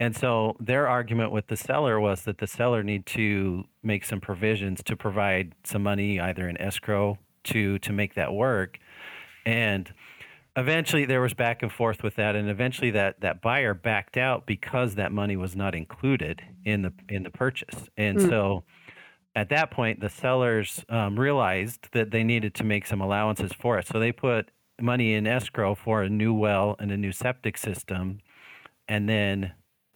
And 0.00 0.16
so 0.16 0.56
their 0.58 0.88
argument 0.88 1.30
with 1.30 1.46
the 1.46 1.56
seller 1.56 2.00
was 2.00 2.22
that 2.22 2.38
the 2.38 2.46
seller 2.46 2.82
need 2.82 3.06
to 3.06 3.64
make 3.82 4.04
some 4.04 4.20
provisions 4.20 4.82
to 4.84 4.96
provide 4.96 5.54
some 5.64 5.82
money 5.82 6.18
either 6.20 6.48
in 6.48 6.60
escrow 6.60 7.18
to 7.44 7.78
to 7.78 7.92
make 7.92 8.14
that 8.14 8.32
work. 8.34 8.78
And 9.46 9.92
eventually 10.56 11.04
there 11.04 11.20
was 11.20 11.34
back 11.34 11.62
and 11.62 11.72
forth 11.72 12.02
with 12.02 12.14
that 12.16 12.36
and 12.36 12.48
eventually 12.48 12.90
that 12.92 13.20
that 13.20 13.42
buyer 13.42 13.74
backed 13.74 14.16
out 14.16 14.46
because 14.46 14.94
that 14.94 15.10
money 15.12 15.36
was 15.36 15.56
not 15.56 15.74
included 15.74 16.42
in 16.64 16.82
the 16.82 16.92
in 17.08 17.22
the 17.24 17.30
purchase 17.30 17.88
and 17.96 18.18
Mm. 18.18 18.28
so 18.28 18.64
at 19.34 19.48
that 19.48 19.72
point 19.72 19.98
the 20.00 20.08
sellers 20.08 20.84
um, 20.88 21.18
realized 21.18 21.88
that 21.92 22.12
they 22.12 22.22
needed 22.22 22.54
to 22.54 22.64
make 22.64 22.86
some 22.86 23.00
allowances 23.00 23.52
for 23.52 23.78
it 23.78 23.86
so 23.88 23.98
they 23.98 24.12
put 24.12 24.50
money 24.80 25.14
in 25.14 25.26
escrow 25.26 25.74
for 25.74 26.02
a 26.02 26.08
new 26.08 26.32
well 26.32 26.76
and 26.78 26.92
a 26.92 26.96
new 26.96 27.10
septic 27.12 27.58
system 27.58 28.20
and 28.86 29.08
then 29.08 29.52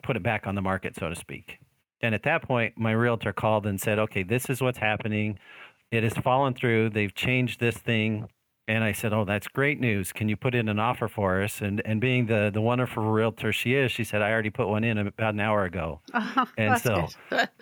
put 0.09 0.17
it 0.17 0.23
back 0.23 0.47
on 0.47 0.55
the 0.55 0.63
market 0.63 0.97
so 0.97 1.09
to 1.11 1.15
speak 1.15 1.59
and 2.01 2.15
at 2.15 2.23
that 2.23 2.43
point 2.43 2.73
my 2.79 2.93
realtor 2.93 3.33
called 3.33 3.67
and 3.67 3.79
said 3.79 3.99
okay 3.99 4.23
this 4.23 4.49
is 4.49 4.63
what's 4.63 4.79
happening 4.79 5.39
it 5.91 6.03
has 6.03 6.15
fallen 6.15 6.55
through 6.55 6.89
they've 6.89 7.15
changed 7.15 7.61
this 7.61 7.77
thing 7.77 8.27
and 8.69 8.85
I 8.85 8.93
said, 8.93 9.15
"Oh, 9.15 9.25
that's 9.25 9.49
great 9.49 9.81
news. 9.81 10.13
Can 10.13 10.29
you 10.29 10.37
put 10.37 10.55
in 10.55 10.69
an 10.69 10.79
offer 10.79 11.09
for 11.09 11.43
us?" 11.43 11.63
And 11.63 11.81
and 11.87 12.01
being 12.01 12.27
the 12.27 12.51
the 12.53 12.61
wonderful 12.61 13.03
realtor 13.03 13.51
she 13.53 13.75
is, 13.75 13.91
she 13.91 14.05
said, 14.05 14.21
"I 14.21 14.31
already 14.31 14.51
put 14.51 14.69
one 14.69 14.85
in 14.85 14.99
about 14.99 15.35
an 15.35 15.41
hour 15.41 15.65
ago." 15.65 16.01
Oh, 16.15 16.47
And 16.59 16.79
so, 16.79 17.09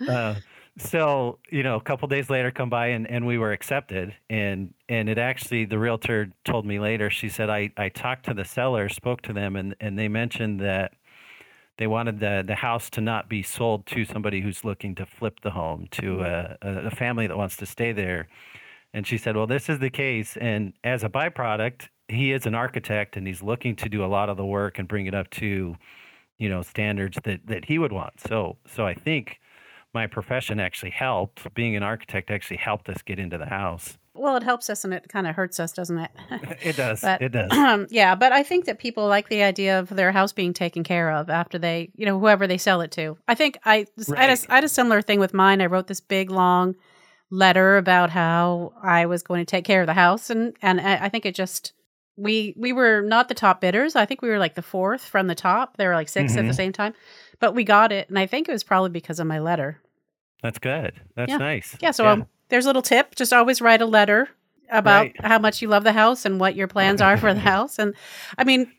uh, 0.07 0.35
so 0.77 1.39
you 1.49 1.63
know, 1.63 1.77
a 1.77 1.81
couple 1.81 2.07
days 2.09 2.29
later, 2.29 2.51
come 2.51 2.69
by 2.69 2.87
and, 2.87 3.09
and 3.09 3.25
we 3.25 3.37
were 3.37 3.53
accepted. 3.53 4.13
And 4.29 4.73
and 4.89 5.07
it 5.07 5.17
actually, 5.17 5.63
the 5.65 5.79
realtor 5.79 6.29
told 6.43 6.65
me 6.65 6.79
later. 6.79 7.09
She 7.09 7.29
said, 7.29 7.49
"I 7.49 7.71
I 7.77 7.87
talked 7.89 8.25
to 8.25 8.33
the 8.33 8.45
seller, 8.45 8.89
spoke 8.89 9.21
to 9.23 9.33
them, 9.33 9.55
and 9.55 9.75
and 9.79 9.97
they 9.97 10.09
mentioned 10.09 10.59
that." 10.59 10.93
They 11.77 11.87
wanted 11.87 12.19
the, 12.19 12.43
the 12.45 12.55
house 12.55 12.89
to 12.91 13.01
not 13.01 13.29
be 13.29 13.43
sold 13.43 13.85
to 13.87 14.03
somebody 14.05 14.41
who's 14.41 14.63
looking 14.63 14.95
to 14.95 15.05
flip 15.05 15.41
the 15.41 15.51
home 15.51 15.87
to 15.91 16.01
mm-hmm. 16.01 16.67
a, 16.67 16.69
a, 16.69 16.87
a 16.87 16.91
family 16.91 17.27
that 17.27 17.37
wants 17.37 17.55
to 17.57 17.65
stay 17.65 17.91
there. 17.91 18.27
And 18.93 19.05
she 19.05 19.17
said, 19.17 19.35
Well, 19.35 19.47
this 19.47 19.69
is 19.69 19.79
the 19.79 19.89
case. 19.89 20.37
And 20.37 20.73
as 20.83 21.03
a 21.03 21.09
byproduct, 21.09 21.89
he 22.07 22.31
is 22.31 22.45
an 22.45 22.55
architect 22.55 23.17
and 23.17 23.27
he's 23.27 23.43
looking 23.43 23.75
to 23.75 23.89
do 23.89 24.03
a 24.03 24.07
lot 24.07 24.29
of 24.29 24.37
the 24.37 24.45
work 24.45 24.79
and 24.79 24.87
bring 24.87 25.05
it 25.05 25.13
up 25.13 25.29
to, 25.31 25.75
you 26.37 26.49
know, 26.49 26.61
standards 26.61 27.19
that, 27.23 27.45
that 27.47 27.65
he 27.65 27.77
would 27.77 27.91
want. 27.91 28.19
So 28.21 28.57
so 28.65 28.85
I 28.85 28.93
think 28.93 29.39
my 29.93 30.07
profession 30.07 30.59
actually 30.59 30.91
helped. 30.91 31.53
Being 31.53 31.75
an 31.75 31.83
architect 31.83 32.31
actually 32.31 32.57
helped 32.57 32.89
us 32.89 33.01
get 33.01 33.19
into 33.19 33.37
the 33.37 33.47
house. 33.47 33.97
Well, 34.17 34.35
it 34.37 34.43
helps 34.43 34.69
us 34.69 34.83
and 34.83 34.93
it 34.93 35.07
kind 35.09 35.27
of 35.27 35.35
hurts 35.35 35.59
us, 35.59 35.71
doesn't 35.71 35.97
it? 35.99 36.11
It 36.63 36.75
does. 36.75 37.01
But 37.01 37.21
it 37.21 37.29
does. 37.29 37.87
yeah, 37.91 38.15
but 38.15 38.31
I 38.31 38.43
think 38.43 38.65
that 38.65 38.79
people 38.79 39.07
like 39.07 39.29
the 39.29 39.43
idea 39.43 39.79
of 39.79 39.89
their 39.89 40.11
house 40.11 40.33
being 40.33 40.53
taken 40.53 40.83
care 40.83 41.11
of 41.11 41.29
after 41.29 41.57
they, 41.57 41.91
you 41.95 42.05
know, 42.05 42.19
whoever 42.19 42.47
they 42.47 42.57
sell 42.57 42.81
it 42.81 42.91
to. 42.91 43.17
I 43.27 43.35
think 43.35 43.57
I, 43.65 43.85
I, 44.15 44.21
had 44.25 44.29
a, 44.39 44.51
I 44.51 44.55
had 44.55 44.63
a 44.63 44.69
similar 44.69 45.01
thing 45.01 45.19
with 45.19 45.33
mine. 45.33 45.61
I 45.61 45.65
wrote 45.67 45.87
this 45.87 45.99
big 46.01 46.29
long 46.31 46.75
letter 47.29 47.77
about 47.77 48.09
how 48.09 48.73
I 48.81 49.05
was 49.05 49.23
going 49.23 49.41
to 49.45 49.49
take 49.49 49.65
care 49.65 49.81
of 49.81 49.87
the 49.87 49.93
house, 49.93 50.29
and 50.29 50.55
and 50.61 50.79
I, 50.81 51.05
I 51.05 51.09
think 51.09 51.25
it 51.25 51.35
just 51.35 51.73
we 52.15 52.53
we 52.57 52.73
were 52.73 53.01
not 53.01 53.27
the 53.27 53.35
top 53.35 53.61
bidders. 53.61 53.95
I 53.95 54.05
think 54.05 54.21
we 54.21 54.29
were 54.29 54.39
like 54.39 54.55
the 54.55 54.61
fourth 54.61 55.03
from 55.05 55.27
the 55.27 55.35
top. 55.35 55.77
There 55.77 55.89
were 55.89 55.95
like 55.95 56.09
6 56.09 56.35
at 56.37 56.45
the 56.45 56.51
Mhm. 56.51 56.55
same 56.55 56.71
time, 56.71 56.93
but 57.39 57.53
we 57.53 57.63
got 57.63 57.91
it, 57.91 58.09
and 58.09 58.17
I 58.17 58.25
think 58.25 58.47
it 58.49 58.53
was 58.53 58.63
probably 58.63 58.89
because 58.89 59.19
of 59.19 59.27
my 59.27 59.39
letter. 59.39 59.81
That's 60.41 60.59
good. 60.59 60.93
That's 61.15 61.29
Yeah. 61.31 61.37
nice. 61.37 61.75
Yeah, 61.81 61.91
so 61.91 62.07
Um, 62.07 62.27
there's 62.49 62.65
a 62.65 62.69
little 62.69 62.81
tip: 62.81 63.15
just 63.15 63.33
always 63.33 63.61
write 63.61 63.81
a 63.81 63.85
letter 63.85 64.29
about 64.69 65.03
Right. 65.03 65.15
how 65.23 65.39
much 65.39 65.61
you 65.61 65.67
love 65.67 65.83
the 65.83 65.93
house 65.93 66.25
and 66.25 66.39
what 66.39 66.55
your 66.55 66.67
plans 66.67 67.01
are 67.01 67.17
for 67.17 67.33
the 67.33 67.39
house. 67.53 67.79
And 67.79 67.93
I 68.37 68.43
mean, 68.43 68.71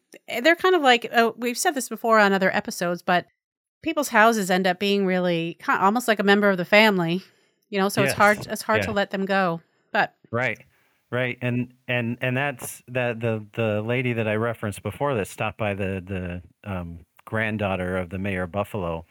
they're 0.43 0.57
kind 0.57 0.75
of 0.75 0.83
like 0.83 1.09
uh, 1.13 1.33
we've 1.37 1.59
said 1.59 1.75
this 1.75 1.89
before 1.89 2.19
on 2.19 2.33
other 2.33 2.55
episodes, 2.55 3.03
but 3.03 3.27
people's 3.83 4.09
houses 4.09 4.51
end 4.51 4.67
up 4.67 4.79
being 4.79 5.07
really 5.07 5.57
kind 5.61 5.79
of 5.79 5.85
almost 5.85 6.09
like 6.09 6.19
a 6.19 6.25
member 6.25 6.51
of 6.51 6.57
the 6.57 6.65
family, 6.65 7.23
you 7.71 7.79
know. 7.79 7.89
So 7.89 8.03
it's 8.03 8.13
hard 8.15 8.47
it's 8.47 8.63
hard 8.63 8.83
to 8.83 8.93
let 8.93 9.11
them 9.11 9.25
go. 9.25 9.61
But 9.93 10.15
Right. 10.31 10.59
Right. 11.11 11.39
And 11.41 11.73
and 11.87 12.19
and 12.21 12.37
that's 12.37 12.83
that 12.89 13.21
the 13.21 13.47
the 13.55 13.81
lady 13.81 14.13
that 14.13 14.29
I 14.29 14.35
referenced 14.35 14.83
before 14.83 15.15
that 15.15 15.27
stopped 15.27 15.57
by 15.57 15.73
the 15.73 16.03
the 16.65 16.71
um, 16.71 17.01
granddaughter 17.25 17.97
of 17.97 18.11
the 18.11 18.19
mayor 18.19 18.43
of 18.43 18.53
Buffalo 18.53 19.07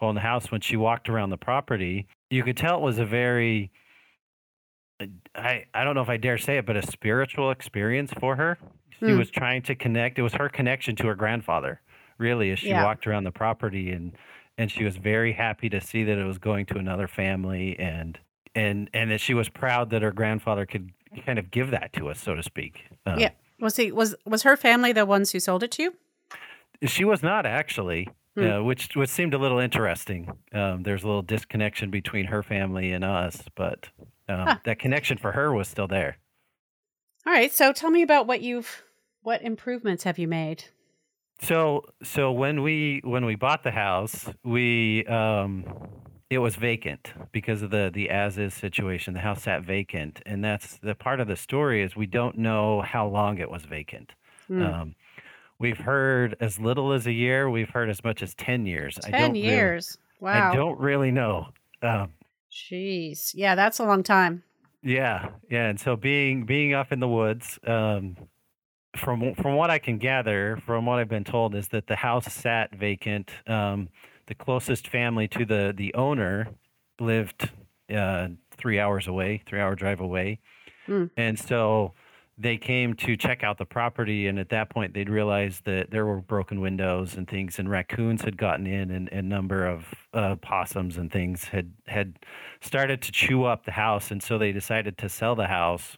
owned 0.00 0.16
the 0.16 0.22
house 0.22 0.50
when 0.50 0.60
she 0.60 0.76
walked 0.76 1.08
around 1.08 1.30
the 1.30 1.36
property, 1.38 2.06
you 2.30 2.42
could 2.42 2.56
tell 2.56 2.76
it 2.76 2.82
was 2.82 2.98
a 2.98 3.04
very 3.04 3.70
I 5.34 5.64
I 5.74 5.84
don't 5.84 5.94
know 5.94 6.02
if 6.02 6.08
I 6.08 6.16
dare 6.16 6.38
say 6.38 6.58
it, 6.58 6.66
but 6.66 6.76
a 6.76 6.86
spiritual 6.86 7.50
experience 7.50 8.12
for 8.18 8.36
her. 8.36 8.58
She 8.90 9.12
Hmm. 9.12 9.18
was 9.18 9.30
trying 9.30 9.62
to 9.62 9.74
connect. 9.74 10.18
It 10.18 10.22
was 10.22 10.34
her 10.34 10.48
connection 10.48 10.96
to 10.96 11.06
her 11.06 11.14
grandfather, 11.14 11.80
really, 12.18 12.50
as 12.50 12.58
she 12.58 12.68
Yeah. 12.68 12.82
walked 12.82 13.06
around 13.06 13.24
the 13.24 13.30
property 13.32 13.90
and 13.92 14.12
and 14.56 14.72
she 14.72 14.82
was 14.82 14.96
very 14.96 15.32
happy 15.32 15.68
to 15.68 15.80
see 15.80 16.02
that 16.02 16.18
it 16.18 16.24
was 16.24 16.38
going 16.38 16.66
to 16.66 16.78
another 16.78 17.06
family 17.06 17.78
and 17.78 18.18
and 18.56 18.90
and 18.92 19.10
that 19.10 19.20
she 19.20 19.34
was 19.34 19.48
proud 19.48 19.90
that 19.90 20.02
her 20.02 20.10
grandfather 20.10 20.66
could 20.66 20.90
kind 21.24 21.38
of 21.38 21.50
give 21.50 21.70
that 21.70 21.92
to 21.92 22.08
us, 22.08 22.18
so 22.20 22.34
to 22.34 22.42
speak. 22.42 22.84
Um, 23.06 23.20
yeah, 23.20 23.30
was 23.60 23.76
he 23.76 23.92
was 23.92 24.16
was 24.26 24.42
her 24.42 24.56
family 24.56 24.92
the 24.92 25.06
ones 25.06 25.30
who 25.30 25.38
sold 25.38 25.62
it 25.62 25.70
to 25.72 25.82
you? 25.84 25.94
She 26.86 27.04
was 27.04 27.22
not 27.22 27.46
actually, 27.46 28.08
Hmm. 28.36 28.44
uh, 28.44 28.62
which 28.62 28.96
which 28.96 29.10
seemed 29.10 29.32
a 29.34 29.38
little 29.38 29.58
interesting. 29.60 30.28
Um, 30.52 30.82
there's 30.82 31.04
a 31.04 31.06
little 31.06 31.22
disconnection 31.22 31.90
between 31.90 32.26
her 32.26 32.42
family 32.42 32.90
and 32.92 33.04
us, 33.04 33.44
but 33.54 33.90
um, 34.28 34.46
Huh. 34.46 34.56
that 34.64 34.78
connection 34.78 35.18
for 35.18 35.32
her 35.32 35.52
was 35.52 35.68
still 35.68 35.88
there. 35.88 36.18
All 37.26 37.32
right, 37.32 37.52
so 37.52 37.72
tell 37.72 37.90
me 37.90 38.02
about 38.02 38.26
what 38.26 38.40
you've 38.40 38.82
what 39.22 39.42
improvements 39.42 40.04
have 40.04 40.18
you 40.18 40.28
made? 40.28 40.64
So 41.42 41.84
so 42.02 42.32
when 42.32 42.62
we 42.62 43.00
when 43.04 43.24
we 43.24 43.34
bought 43.36 43.62
the 43.62 43.70
house, 43.70 44.28
we 44.44 45.04
um 45.06 45.64
it 46.30 46.38
was 46.38 46.56
vacant 46.56 47.12
because 47.32 47.62
of 47.62 47.70
the 47.70 47.90
the 47.92 48.10
as 48.10 48.38
is 48.38 48.54
situation. 48.54 49.14
The 49.14 49.20
house 49.20 49.42
sat 49.42 49.62
vacant, 49.62 50.20
and 50.26 50.42
that's 50.44 50.78
the 50.78 50.94
part 50.94 51.20
of 51.20 51.28
the 51.28 51.36
story 51.36 51.82
is 51.82 51.94
we 51.96 52.06
don't 52.06 52.38
know 52.38 52.80
how 52.82 53.06
long 53.06 53.38
it 53.38 53.50
was 53.50 53.62
vacant. 53.64 54.14
Hmm. 54.46 54.62
Um, 54.62 54.94
we've 55.58 55.78
heard 55.78 56.36
as 56.40 56.58
little 56.58 56.92
as 56.92 57.06
a 57.06 57.12
year. 57.12 57.48
We've 57.50 57.70
heard 57.70 57.88
as 57.90 58.02
much 58.04 58.22
as 58.22 58.34
ten 58.34 58.66
years. 58.66 58.98
I 59.04 59.10
Ten 59.10 59.20
don't 59.20 59.32
really- 59.32 59.46
years. 59.46 59.98
wow. 60.20 60.52
I 60.52 60.56
don't 60.56 60.78
really 60.80 61.10
know. 61.10 61.48
Um, 61.82 62.12
Jeez. 62.50 63.32
Yeah, 63.34 63.54
that's 63.54 63.78
a 63.78 63.84
long 63.84 64.02
time. 64.02 64.42
Yeah, 64.82 65.30
yeah, 65.50 65.68
and 65.68 65.78
so 65.80 65.96
being 65.96 66.44
being 66.44 66.72
up 66.72 66.92
in 66.92 67.00
the 67.00 67.08
woods, 67.08 67.58
um, 67.66 68.16
from 68.96 69.34
from 69.34 69.56
what 69.56 69.70
I 69.70 69.78
can 69.78 69.98
gather, 69.98 70.56
from 70.64 70.86
what 70.86 70.98
I've 70.98 71.08
been 71.08 71.24
told, 71.24 71.54
is 71.54 71.68
that 71.68 71.86
the 71.88 71.96
house 71.96 72.32
sat 72.32 72.74
vacant. 72.74 73.30
Um, 73.46 73.88
the 74.26 74.34
closest 74.34 74.88
family 74.88 75.26
to 75.28 75.44
the 75.44 75.74
the 75.76 75.92
owner 75.94 76.48
lived 77.00 77.50
uh, 77.94 78.28
three 78.56 78.78
hours 78.78 79.08
away, 79.08 79.42
three 79.46 79.60
hour 79.60 79.74
drive 79.74 80.00
away, 80.00 80.38
Hmm. 80.86 81.06
and 81.16 81.38
so 81.38 81.94
they 82.40 82.56
came 82.56 82.94
to 82.94 83.16
check 83.16 83.42
out 83.42 83.58
the 83.58 83.64
property. 83.64 84.28
And 84.28 84.38
at 84.38 84.48
that 84.50 84.70
point, 84.70 84.94
they'd 84.94 85.10
realized 85.10 85.64
that 85.64 85.90
there 85.90 86.06
were 86.06 86.20
broken 86.20 86.60
windows 86.60 87.16
and 87.16 87.28
things, 87.28 87.58
and 87.58 87.68
raccoons 87.68 88.22
had 88.22 88.36
gotten 88.36 88.66
in, 88.66 88.90
and 88.90 89.08
a 89.08 89.22
number 89.22 89.66
of 89.66 89.86
uh, 90.14 90.36
possums 90.36 90.96
and 90.96 91.10
things 91.10 91.44
had 91.44 91.72
had 91.86 92.18
started 92.60 93.02
to 93.02 93.12
chew 93.12 93.44
up 93.44 93.64
the 93.64 93.72
house, 93.72 94.10
and 94.10 94.22
so 94.22 94.38
they 94.38 94.52
decided 94.52 94.96
to 94.98 95.08
sell 95.08 95.34
the 95.34 95.48
house 95.48 95.96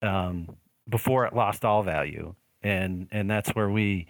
um, 0.00 0.56
before 0.88 1.26
it 1.26 1.34
lost 1.34 1.64
all 1.64 1.82
value, 1.82 2.34
and 2.62 3.08
and 3.10 3.28
that's 3.28 3.50
where 3.50 3.68
we 3.68 4.06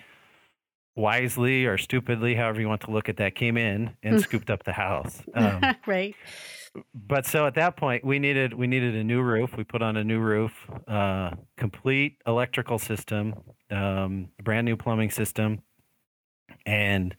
wisely 0.97 1.67
or 1.67 1.79
stupidly, 1.79 2.35
however 2.35 2.61
you 2.61 2.69
want 2.69 2.83
to 2.83 2.91
look 2.91 3.09
at 3.09 3.17
that, 3.17 3.35
came 3.35 3.57
in 3.57 3.97
and 4.03 4.21
scooped 4.23 4.51
up 4.51 4.65
the 4.65 4.73
house. 4.73 5.23
Um, 5.35 5.75
right. 5.87 6.15
But 6.95 7.27
so 7.27 7.47
at 7.47 7.55
that 7.55 7.77
point, 7.77 8.05
we 8.05 8.19
needed 8.19 8.55
we 8.55 8.67
needed 8.67 8.95
a 8.97 9.05
new 9.05 9.23
roof. 9.23 9.57
We 9.57 9.65
put 9.65 9.83
on 9.83 9.97
a 9.97 10.05
new 10.05 10.21
roof, 10.21 10.53
uh, 10.89 11.31
complete 11.57 12.19
electrical 12.27 12.79
system, 12.79 13.35
um, 13.71 14.29
brand 14.43 14.65
new 14.65 14.77
plumbing 14.77 15.11
system, 15.11 15.63
and 16.67 17.15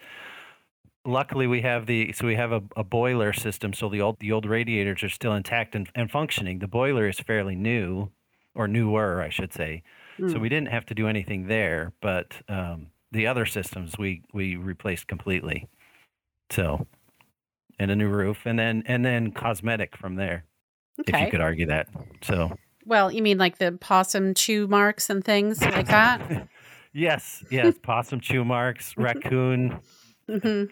luckily 1.06 1.48
we 1.48 1.62
have 1.62 1.86
the 1.86 2.12
so 2.14 2.26
we 2.28 2.36
have 2.36 2.52
a, 2.52 2.62
a 2.76 2.84
boiler 2.84 3.34
system. 3.34 3.74
So 3.74 3.90
the 3.90 4.02
old 4.02 4.20
the 4.20 4.32
old 4.32 4.46
radiators 4.46 5.04
are 5.04 5.10
still 5.10 5.34
intact 5.34 5.76
and, 5.76 5.90
and 5.96 6.12
functioning. 6.12 6.60
The 6.60 6.68
boiler 6.68 7.08
is 7.08 7.20
fairly 7.20 7.56
new, 7.56 8.12
or 8.56 8.68
newer, 8.68 9.22
I 9.22 9.30
should 9.30 9.54
say. 9.54 9.84
So 10.28 10.40
Mm. 10.40 10.42
we 10.42 10.50
didn't 10.50 10.70
have 10.70 10.86
to 10.88 10.96
do 10.96 11.08
anything 11.08 11.48
there, 11.48 11.92
but 12.02 12.42
um, 12.48 12.88
the 13.12 13.28
other 13.28 13.46
systems 13.46 13.98
we 13.98 14.24
we 14.34 14.56
replaced 14.56 15.08
completely. 15.08 15.68
So, 16.52 16.88
and 17.80 17.92
a 17.92 17.96
new 17.96 18.08
roof, 18.10 18.46
and 18.46 18.58
then 18.58 18.84
and 18.86 19.06
then 19.06 19.32
cosmetic 19.32 19.96
from 19.98 20.16
there, 20.16 20.46
if 21.06 21.20
you 21.20 21.28
could 21.28 21.42
argue 21.42 21.66
that. 21.68 21.88
So, 22.24 22.52
Well, 22.86 23.12
you 23.12 23.22
mean 23.22 23.38
like 23.38 23.58
the 23.58 23.72
possum 23.74 24.34
chew 24.34 24.68
marks 24.68 25.10
and 25.10 25.24
things 25.24 25.62
like 25.62 25.88
that? 25.88 26.48
yes, 26.94 27.44
yes, 27.50 27.76
possum 27.82 28.20
chew 28.20 28.46
marks, 28.46 28.94
raccoon, 28.98 29.80
hmm 30.30 30.64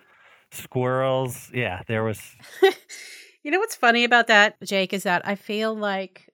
squirrels. 0.51 1.49
Yeah, 1.53 1.81
there 1.87 2.03
was. 2.03 2.19
You 3.45 3.51
know 3.51 3.59
what's 3.59 3.75
funny 3.75 4.05
about 4.05 4.27
that, 4.27 4.55
Jake, 4.63 4.93
is 4.93 5.03
that 5.03 5.27
I 5.27 5.35
feel 5.35 5.75
like 5.75 6.29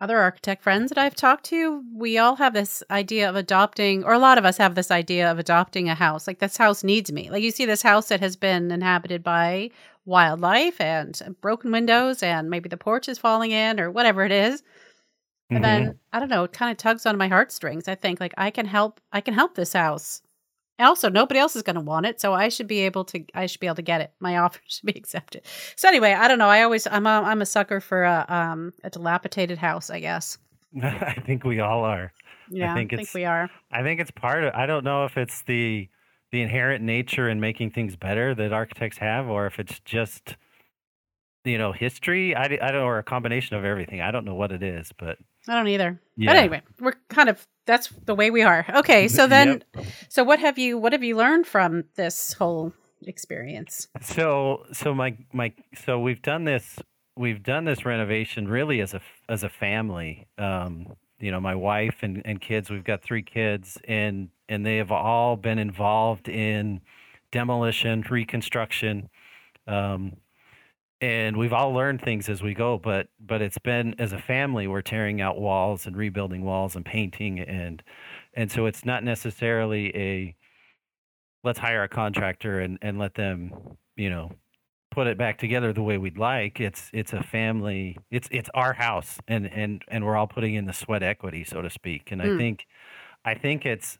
other 0.00 0.16
architect 0.16 0.62
friends 0.62 0.90
that 0.90 0.98
I've 0.98 1.16
talked 1.16 1.42
to, 1.46 1.82
we 1.92 2.18
all 2.18 2.36
have 2.36 2.54
this 2.54 2.84
idea 2.88 3.28
of 3.28 3.34
adopting, 3.34 4.04
or 4.04 4.12
a 4.12 4.18
lot 4.20 4.38
of 4.38 4.44
us 4.44 4.58
have 4.58 4.76
this 4.76 4.92
idea 4.92 5.28
of 5.28 5.40
adopting 5.40 5.88
a 5.88 5.96
house. 5.96 6.28
Like, 6.28 6.38
this 6.38 6.56
house 6.56 6.84
needs 6.84 7.10
me. 7.10 7.30
Like, 7.30 7.42
you 7.42 7.50
see 7.50 7.66
this 7.66 7.82
house 7.82 8.08
that 8.10 8.20
has 8.20 8.36
been 8.36 8.70
inhabited 8.70 9.24
by 9.24 9.70
wildlife 10.04 10.80
and 10.80 11.20
broken 11.40 11.70
windows, 11.72 12.22
and 12.22 12.50
maybe 12.50 12.68
the 12.68 12.76
porch 12.76 13.08
is 13.08 13.18
falling 13.18 13.50
in, 13.50 13.78
or 13.80 13.90
whatever 13.90 14.24
it 14.24 14.32
is. 14.32 14.62
and 15.50 15.58
Mhm. 15.58 15.62
then 15.62 15.98
I 16.14 16.18
don't 16.18 16.30
know, 16.30 16.44
it 16.44 16.52
kind 16.54 16.70
of 16.70 16.78
tugs 16.78 17.04
on 17.04 17.18
my 17.18 17.28
heartstrings. 17.28 17.86
I 17.86 17.94
think 17.94 18.20
like 18.20 18.32
I 18.38 18.50
can 18.50 18.64
help. 18.64 19.00
I 19.12 19.20
can 19.20 19.34
help 19.34 19.54
this 19.54 19.74
house. 19.74 20.22
And 20.78 20.88
also, 20.88 21.10
nobody 21.10 21.38
else 21.38 21.54
is 21.54 21.62
going 21.62 21.74
to 21.76 21.82
want 21.82 22.06
it, 22.06 22.20
so 22.22 22.32
I 22.32 22.48
should 22.48 22.66
be 22.66 22.80
able 22.80 23.04
to. 23.06 23.22
I 23.34 23.44
should 23.46 23.60
be 23.60 23.66
able 23.66 23.76
to 23.76 23.82
get 23.82 24.00
it. 24.00 24.12
My 24.18 24.38
offer 24.44 24.60
should 24.66 24.86
be 24.86 24.96
accepted. 24.98 25.42
So 25.76 25.88
anyway, 25.88 26.12
I 26.14 26.26
don't 26.26 26.38
know. 26.38 26.48
I 26.48 26.62
always 26.62 26.86
I'm 26.86 27.06
a, 27.06 27.20
I'm 27.22 27.42
a 27.42 27.46
sucker 27.46 27.80
for 27.80 28.04
a 28.04 28.24
um 28.28 28.72
a 28.82 28.88
dilapidated 28.88 29.58
house. 29.58 29.90
I 29.90 30.00
guess. 30.00 30.38
I 30.82 31.14
think 31.26 31.44
we 31.44 31.60
all 31.60 31.84
are. 31.84 32.12
Yeah, 32.48 32.72
I 32.72 32.74
think 32.76 32.90
think, 32.90 33.00
it's- 33.02 33.14
we 33.14 33.26
are. 33.26 33.50
I 33.70 33.82
think 33.82 34.00
it's 34.00 34.10
part 34.10 34.44
of. 34.44 34.54
I 34.54 34.64
don't 34.64 34.84
know 34.84 35.04
if 35.04 35.18
it's 35.18 35.42
the 35.42 35.86
the 36.32 36.40
inherent 36.40 36.82
nature 36.82 37.28
in 37.28 37.40
making 37.40 37.70
things 37.70 37.94
better 37.94 38.34
that 38.34 38.52
architects 38.52 38.98
have, 38.98 39.28
or 39.28 39.46
if 39.46 39.58
it's 39.58 39.78
just 39.80 40.36
you 41.44 41.58
know 41.58 41.72
history. 41.72 42.34
I 42.34 42.48
don't, 42.48 42.74
or 42.82 42.98
a 42.98 43.02
combination 43.02 43.56
of 43.56 43.64
everything. 43.64 44.00
I 44.00 44.10
don't 44.10 44.24
know 44.24 44.34
what 44.34 44.50
it 44.50 44.62
is, 44.62 44.92
but 44.98 45.18
I 45.48 45.54
don't 45.54 45.68
either. 45.68 46.00
yeah. 46.16 46.30
But 46.30 46.36
anyway, 46.36 46.62
we're 46.80 46.94
kind 47.08 47.28
of 47.28 47.46
that's 47.66 47.88
the 48.04 48.14
way 48.14 48.30
we 48.30 48.42
are. 48.42 48.64
Okay, 48.76 49.08
so 49.16 49.26
then, 49.26 49.62
so 50.08 50.24
what 50.24 50.40
have 50.40 50.58
you 50.58 50.78
what 50.78 50.92
have 50.92 51.04
you 51.04 51.16
learned 51.16 51.46
from 51.46 51.84
this 51.96 52.32
whole 52.32 52.72
experience? 53.06 53.88
So 54.00 54.64
so 54.72 54.94
my 54.94 55.16
my 55.32 55.52
so 55.84 55.98
we've 55.98 56.22
done 56.22 56.44
this 56.44 56.78
we've 57.16 57.42
done 57.42 57.64
this 57.64 57.84
renovation 57.84 58.48
really 58.48 58.80
as 58.80 58.94
a 58.94 59.00
as 59.28 59.42
a 59.42 59.48
family. 59.48 60.26
Um, 60.38 60.96
you 61.22 61.30
know, 61.30 61.40
my 61.40 61.54
wife 61.54 62.02
and, 62.02 62.20
and 62.26 62.40
kids. 62.40 62.68
We've 62.68 62.84
got 62.84 63.02
three 63.02 63.22
kids, 63.22 63.78
and 63.86 64.28
and 64.48 64.66
they 64.66 64.76
have 64.78 64.92
all 64.92 65.36
been 65.36 65.58
involved 65.58 66.28
in 66.28 66.80
demolition, 67.30 68.04
reconstruction, 68.10 69.08
um, 69.68 70.16
and 71.00 71.36
we've 71.36 71.52
all 71.52 71.72
learned 71.72 72.02
things 72.02 72.28
as 72.28 72.42
we 72.42 72.54
go. 72.54 72.76
But 72.76 73.08
but 73.20 73.40
it's 73.40 73.58
been 73.58 73.94
as 73.98 74.12
a 74.12 74.18
family, 74.18 74.66
we're 74.66 74.82
tearing 74.82 75.20
out 75.20 75.40
walls 75.40 75.86
and 75.86 75.96
rebuilding 75.96 76.44
walls 76.44 76.74
and 76.76 76.84
painting, 76.84 77.38
and 77.40 77.82
and 78.34 78.50
so 78.50 78.66
it's 78.66 78.84
not 78.84 79.04
necessarily 79.04 79.96
a 79.96 80.36
let's 81.44 81.58
hire 81.58 81.84
a 81.84 81.88
contractor 81.88 82.60
and, 82.60 82.78
and 82.82 82.98
let 82.98 83.14
them, 83.14 83.52
you 83.96 84.10
know, 84.10 84.30
put 84.92 85.06
it 85.08 85.18
back 85.18 85.38
together 85.38 85.72
the 85.72 85.82
way 85.82 85.98
we'd 85.98 86.18
like. 86.18 86.60
It's 86.60 86.88
it's 86.92 87.12
a 87.12 87.22
family. 87.22 87.98
It's 88.10 88.28
it's 88.30 88.48
our 88.54 88.74
house, 88.74 89.18
and 89.26 89.46
and 89.50 89.82
and 89.88 90.04
we're 90.04 90.16
all 90.16 90.28
putting 90.28 90.54
in 90.54 90.66
the 90.66 90.72
sweat 90.72 91.02
equity, 91.02 91.42
so 91.44 91.62
to 91.62 91.70
speak. 91.70 92.12
And 92.12 92.22
I 92.22 92.26
Mm. 92.26 92.36
think, 92.38 92.66
I 93.24 93.34
think 93.34 93.66
it's, 93.66 93.98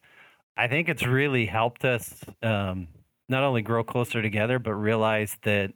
I 0.56 0.68
think 0.68 0.88
it's 0.88 1.04
really 1.04 1.46
helped 1.46 1.84
us 1.84 2.22
um, 2.42 2.88
not 3.28 3.42
only 3.42 3.62
grow 3.62 3.82
closer 3.82 4.22
together, 4.22 4.58
but 4.58 4.74
realize 4.74 5.36
that 5.42 5.72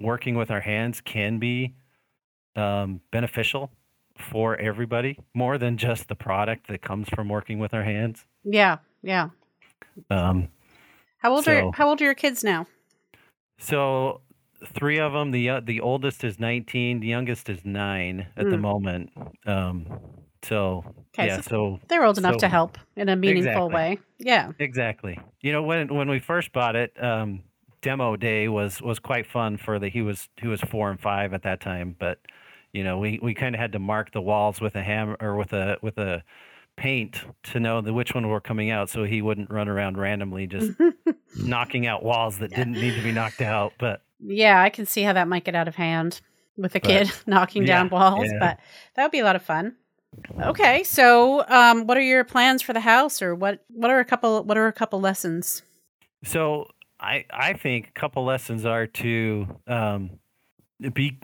working 0.00 0.34
with 0.36 0.50
our 0.50 0.60
hands 0.60 1.00
can 1.00 1.38
be 1.38 1.74
um, 2.56 3.00
beneficial 3.12 3.70
for 4.18 4.56
everybody 4.56 5.18
more 5.34 5.58
than 5.58 5.76
just 5.76 6.08
the 6.08 6.14
product 6.14 6.68
that 6.68 6.80
comes 6.80 7.08
from 7.10 7.28
working 7.28 7.58
with 7.58 7.74
our 7.74 7.82
hands. 7.84 8.24
Yeah, 8.44 8.78
yeah. 9.02 9.28
Um, 10.10 10.48
How 11.18 11.32
old 11.32 11.44
So- 11.44 11.68
are 11.68 11.72
how 11.74 11.88
old 11.88 12.00
are 12.00 12.04
your 12.04 12.14
kids 12.14 12.42
now? 12.42 12.66
So 13.58 14.20
three 14.74 14.98
of 14.98 15.12
them. 15.12 15.30
The 15.30 15.48
uh, 15.50 15.60
the 15.60 15.80
oldest 15.80 16.24
is 16.24 16.38
nineteen. 16.38 17.00
The 17.00 17.06
youngest 17.08 17.48
is 17.48 17.64
nine 17.64 18.26
at 18.36 18.48
the 18.50 18.56
Mm. 18.56 18.60
moment. 18.60 19.10
Um, 19.46 19.86
so 20.42 20.84
Okay, 21.14 21.26
yeah. 21.28 21.36
so 21.36 21.42
So 21.42 21.80
they're 21.88 22.04
old 22.04 22.18
enough 22.18 22.36
to 22.38 22.48
help 22.48 22.78
in 22.94 23.08
a 23.08 23.16
meaningful 23.16 23.66
Exactly. 23.66 23.74
way. 23.74 23.98
Yeah. 24.18 24.52
exactly. 24.58 25.18
You 25.40 25.52
know 25.52 25.62
when 25.62 25.94
when 25.94 26.08
we 26.08 26.18
first 26.18 26.52
bought 26.52 26.76
it, 26.76 26.92
um, 27.02 27.42
demo 27.82 28.16
day 28.16 28.48
was 28.48 28.80
was 28.82 28.98
quite 28.98 29.26
fun 29.26 29.56
for 29.56 29.78
the 29.78 29.88
he 29.88 30.02
was 30.02 30.28
he 30.40 30.46
was 30.48 30.60
four 30.60 30.90
and 30.90 31.00
five 31.00 31.32
at 31.34 31.42
that 31.42 31.60
time, 31.60 31.96
but 31.98 32.20
you 32.72 32.84
know 32.84 32.98
we 32.98 33.18
we 33.22 33.32
kind 33.34 33.54
of 33.54 33.60
had 33.60 33.72
to 33.72 33.78
mark 33.78 34.12
the 34.12 34.20
walls 34.20 34.60
with 34.60 34.74
a 34.76 34.82
hammer 34.82 35.16
or 35.20 35.36
with 35.36 35.52
a 35.52 35.78
with 35.82 35.96
a 35.98 36.22
paint 36.76 37.22
to 37.42 37.58
know 37.58 37.80
the 37.80 37.92
which 37.94 38.14
one 38.14 38.28
were 38.28 38.40
coming 38.40 38.70
out 38.70 38.90
so 38.90 39.04
he 39.04 39.22
wouldn't 39.22 39.50
run 39.50 39.66
around 39.66 39.96
randomly 39.96 40.46
just 40.46 40.72
knocking 41.42 41.86
out 41.86 42.02
walls 42.02 42.36
that 42.38 42.50
didn't 42.50 42.74
need 42.74 42.94
to 42.94 43.02
be 43.02 43.12
knocked 43.12 43.40
out 43.40 43.72
but 43.78 44.02
yeah, 44.20 44.62
I 44.62 44.70
can 44.70 44.86
see 44.86 45.02
how 45.02 45.12
that 45.14 45.28
might 45.28 45.44
get 45.44 45.54
out 45.54 45.68
of 45.68 45.74
hand 45.76 46.20
with 46.56 46.74
a 46.74 46.80
But- 46.80 46.88
kid 46.88 47.12
knocking 47.26 47.64
down 47.64 47.88
walls, 47.90 48.28
yeah. 48.30 48.38
but 48.38 48.58
that 48.94 49.02
would 49.02 49.12
be 49.12 49.18
a 49.20 49.24
lot 49.24 49.36
of 49.36 49.42
fun. 49.42 49.76
Okay, 50.40 50.82
so 50.84 51.46
um, 51.48 51.86
what 51.86 51.96
are 51.98 52.02
your 52.02 52.24
plans 52.24 52.62
for 52.62 52.72
the 52.72 52.80
house, 52.80 53.20
or 53.20 53.34
what? 53.34 53.62
What 53.68 53.90
are 53.90 53.98
a 53.98 54.04
couple? 54.04 54.42
What 54.44 54.56
are 54.56 54.66
a 54.66 54.72
couple 54.72 54.98
lessons? 55.00 55.62
So 56.24 56.68
I 56.98 57.26
I 57.30 57.52
think 57.52 57.88
a 57.88 58.00
couple 58.00 58.24
lessons 58.24 58.64
are 58.64 58.86
to 58.86 59.46
um, 59.66 60.10
be 60.94 61.18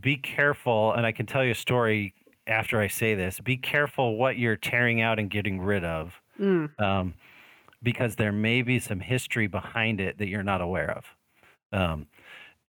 be 0.00 0.16
careful, 0.16 0.92
and 0.94 1.04
I 1.04 1.12
can 1.12 1.26
tell 1.26 1.44
you 1.44 1.50
a 1.50 1.54
story 1.54 2.14
after 2.46 2.80
I 2.80 2.86
say 2.88 3.14
this. 3.14 3.38
Be 3.40 3.58
careful 3.58 4.16
what 4.16 4.38
you're 4.38 4.56
tearing 4.56 5.02
out 5.02 5.18
and 5.18 5.28
getting 5.28 5.60
rid 5.60 5.84
of, 5.84 6.14
Mm, 6.40 6.80
um, 6.80 7.14
because 7.82 8.16
there 8.16 8.32
may 8.32 8.62
be 8.62 8.78
some 8.78 9.00
history 9.00 9.46
behind 9.46 10.00
it 10.00 10.16
that 10.18 10.28
you're 10.28 10.42
not 10.42 10.62
aware 10.62 10.90
of. 10.90 11.04
Um, 11.76 12.06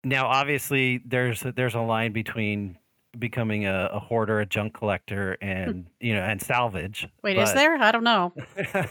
now, 0.04 0.28
obviously, 0.28 1.02
there's 1.06 1.44
there's 1.56 1.76
a 1.76 1.82
line 1.82 2.14
between 2.14 2.78
becoming 3.18 3.66
a, 3.66 3.90
a 3.94 4.00
hoarder, 4.00 4.40
a 4.40 4.46
junk 4.46 4.74
collector, 4.74 5.38
and 5.42 5.88
you 6.00 6.14
know, 6.14 6.22
and 6.22 6.42
salvage. 6.42 7.08
wait, 7.24 7.38
is 7.38 7.54
there? 7.54 7.78
I 7.78 7.92
don't 7.92 8.04
know. 8.04 8.34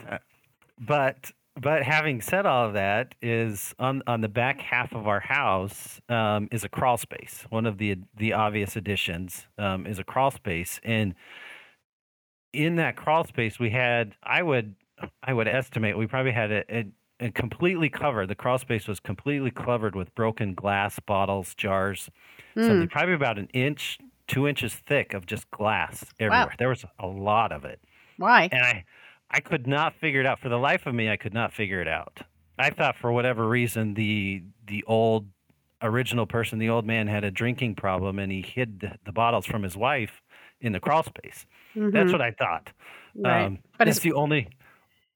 but 0.81 1.33
but 1.59 1.83
having 1.83 2.21
said 2.21 2.45
all 2.45 2.66
of 2.66 2.75
that 2.75 3.14
is 3.23 3.75
on 3.79 4.03
on 4.07 4.21
the 4.21 4.29
back 4.29 4.61
half 4.61 4.92
of 4.92 5.09
our 5.09 5.21
house 5.21 6.01
um, 6.09 6.49
is 6.53 6.64
a 6.64 6.69
crawl 6.69 6.99
space. 6.99 7.47
One 7.49 7.66
of 7.66 7.79
the 7.79 7.97
the 8.16 8.33
obvious 8.35 8.77
additions 8.77 9.47
um, 9.59 9.87
is 9.87 9.99
a 9.99 10.05
crawl 10.05 10.31
space, 10.31 10.81
and 10.85 11.14
in 12.53 12.77
that 12.77 12.97
crawl 12.97 13.25
space 13.25 13.59
we 13.59 13.71
had 13.71 14.14
I 14.23 14.42
would 14.42 14.75
I 15.23 15.33
would 15.33 15.49
estimate 15.49 15.97
we 15.97 16.07
probably 16.07 16.33
had 16.33 16.53
a, 16.53 16.77
a, 16.77 16.87
a 17.20 17.31
completely 17.31 17.88
covered. 17.88 18.29
The 18.29 18.35
crawl 18.35 18.59
space 18.59 18.87
was 18.88 19.00
completely 19.00 19.50
covered 19.50 19.94
with 19.96 20.14
broken 20.14 20.55
glass 20.55 20.98
bottles, 21.00 21.55
jars, 21.55 22.11
something 22.61 22.88
Mm, 22.88 22.90
probably 22.90 23.14
about 23.14 23.38
an 23.38 23.48
inch, 23.55 23.98
two 24.29 24.46
inches 24.46 24.74
thick 24.74 25.14
of 25.14 25.26
just 25.26 25.50
glass 25.50 26.12
everywhere. 26.20 26.55
There 26.59 26.68
was 26.68 26.85
a 26.98 27.07
lot 27.07 27.52
of 27.52 27.64
it 27.64 27.81
why? 28.16 28.52
and 28.52 28.62
I 28.62 28.85
I 29.31 29.40
could 29.40 29.66
not 29.66 29.94
figure 29.94 30.20
it 30.20 30.26
out 30.26 30.38
for 30.38 30.48
the 30.48 30.59
life 30.59 30.87
of 30.87 30.94
me. 30.94 31.11
I 31.11 31.16
could 31.16 31.35
not 31.35 31.52
figure 31.52 31.81
it 31.81 31.88
out. 31.88 32.20
I 32.59 32.70
thought 32.70 32.96
for 32.96 33.12
whatever 33.12 33.48
reason 33.48 33.94
the 33.94 34.42
the 34.66 34.85
old 34.85 35.29
original 35.83 36.26
person, 36.26 36.59
the 36.59 36.68
old 36.70 36.87
man, 36.87 37.07
had 37.07 37.24
a 37.24 37.31
drinking 37.31 37.74
problem 37.74 38.18
and 38.18 38.33
he 38.33 38.42
hid 38.42 38.81
the, 38.81 38.98
the 39.05 39.12
bottles 39.12 39.46
from 39.46 39.62
his 39.62 39.76
wife 39.76 40.22
in 40.61 40.72
the 40.72 40.81
crawl 40.81 41.02
space. 41.02 41.46
That's 41.92 42.12
Mhm, 42.12 42.12
what 42.12 42.22
I 42.22 42.31
thought. 42.33 42.72
right. 43.14 43.46
Um, 43.46 43.61
But 43.79 43.88
that's 43.88 43.98
is- 43.98 44.00
the 44.00 44.12
only 44.12 44.48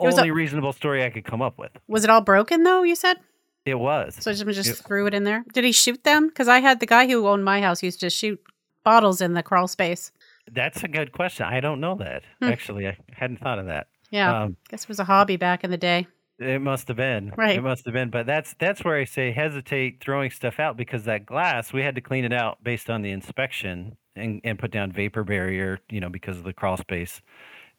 was 0.06 0.16
a- 0.18 0.20
only 0.22 0.30
reasonable 0.30 0.72
story 0.72 1.04
I 1.04 1.10
could 1.10 1.24
come 1.24 1.42
up 1.42 1.58
with. 1.58 1.70
Was 1.88 2.04
it 2.04 2.10
all 2.10 2.20
broken 2.20 2.62
though? 2.64 2.82
You 2.82 2.94
said 2.94 3.18
It 3.64 3.74
was. 3.78 4.16
so. 4.20 4.32
Someone 4.32 4.54
just 4.54 4.70
It- 4.70 4.76
threw 4.86 5.06
it 5.06 5.14
in 5.14 5.24
there. 5.24 5.44
Did 5.52 5.64
he 5.64 5.72
shoot 5.72 6.04
them? 6.04 6.28
Because 6.28 6.48
I 6.48 6.60
had 6.60 6.80
the 6.80 6.86
guy 6.86 7.06
who 7.06 7.26
owned 7.28 7.44
my 7.44 7.60
house 7.60 7.82
used 7.82 8.00
to 8.00 8.10
shoot 8.10 8.40
bottles 8.84 9.20
in 9.20 9.34
the 9.34 9.42
crawl 9.42 9.68
space. 9.68 10.12
That's 10.50 10.82
a 10.82 10.88
good 10.88 11.12
question. 11.12 11.46
I 11.46 11.60
don't 11.60 11.80
know 11.80 11.94
that 11.96 12.22
Hmm. 12.40 12.48
actually. 12.48 12.88
I 12.88 12.96
hadn't 13.12 13.40
thought 13.40 13.58
of 13.58 13.66
that. 13.66 13.88
Yeah, 14.10 14.42
Um, 14.44 14.56
guess 14.68 14.82
it 14.84 14.88
was 14.88 14.98
a 14.98 15.04
hobby 15.04 15.36
back 15.36 15.62
in 15.62 15.70
the 15.70 15.76
day. 15.76 16.08
It 16.40 16.60
must 16.62 16.88
have 16.88 16.96
been. 16.96 17.32
Right. 17.36 17.56
It 17.58 17.62
must 17.62 17.84
have 17.84 17.92
been. 17.92 18.08
But 18.08 18.24
that's 18.26 18.54
that's 18.54 18.82
where 18.82 18.96
I 18.96 19.04
say 19.04 19.30
hesitate 19.30 20.00
throwing 20.00 20.30
stuff 20.30 20.58
out 20.58 20.76
because 20.78 21.04
that 21.04 21.26
glass 21.26 21.72
we 21.72 21.82
had 21.82 21.94
to 21.96 22.00
clean 22.00 22.24
it 22.24 22.32
out 22.32 22.64
based 22.64 22.88
on 22.88 23.02
the 23.02 23.10
inspection 23.10 23.98
and, 24.16 24.40
and 24.42 24.58
put 24.58 24.70
down 24.70 24.90
vapor 24.90 25.22
barrier, 25.22 25.78
you 25.90 26.00
know, 26.00 26.08
because 26.08 26.38
of 26.38 26.44
the 26.44 26.54
crawl 26.54 26.78
space. 26.78 27.20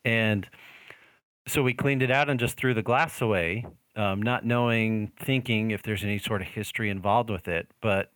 And 0.06 0.48
so 1.48 1.64
we 1.64 1.74
cleaned 1.74 2.04
it 2.04 2.12
out 2.12 2.30
and 2.30 2.40
just 2.40 2.58
threw 2.58 2.74
the 2.74 2.84
glass 2.84 3.22
away, 3.22 3.66
um, 3.96 4.22
not 4.22 4.46
knowing, 4.46 5.12
thinking 5.20 5.72
if 5.72 5.84
there's 5.84 6.04
any 6.04 6.18
sort 6.20 6.42
of 6.42 6.48
history 6.48 6.90
involved 6.90 7.30
with 7.30 7.48
it. 7.48 7.68
But, 7.82 8.12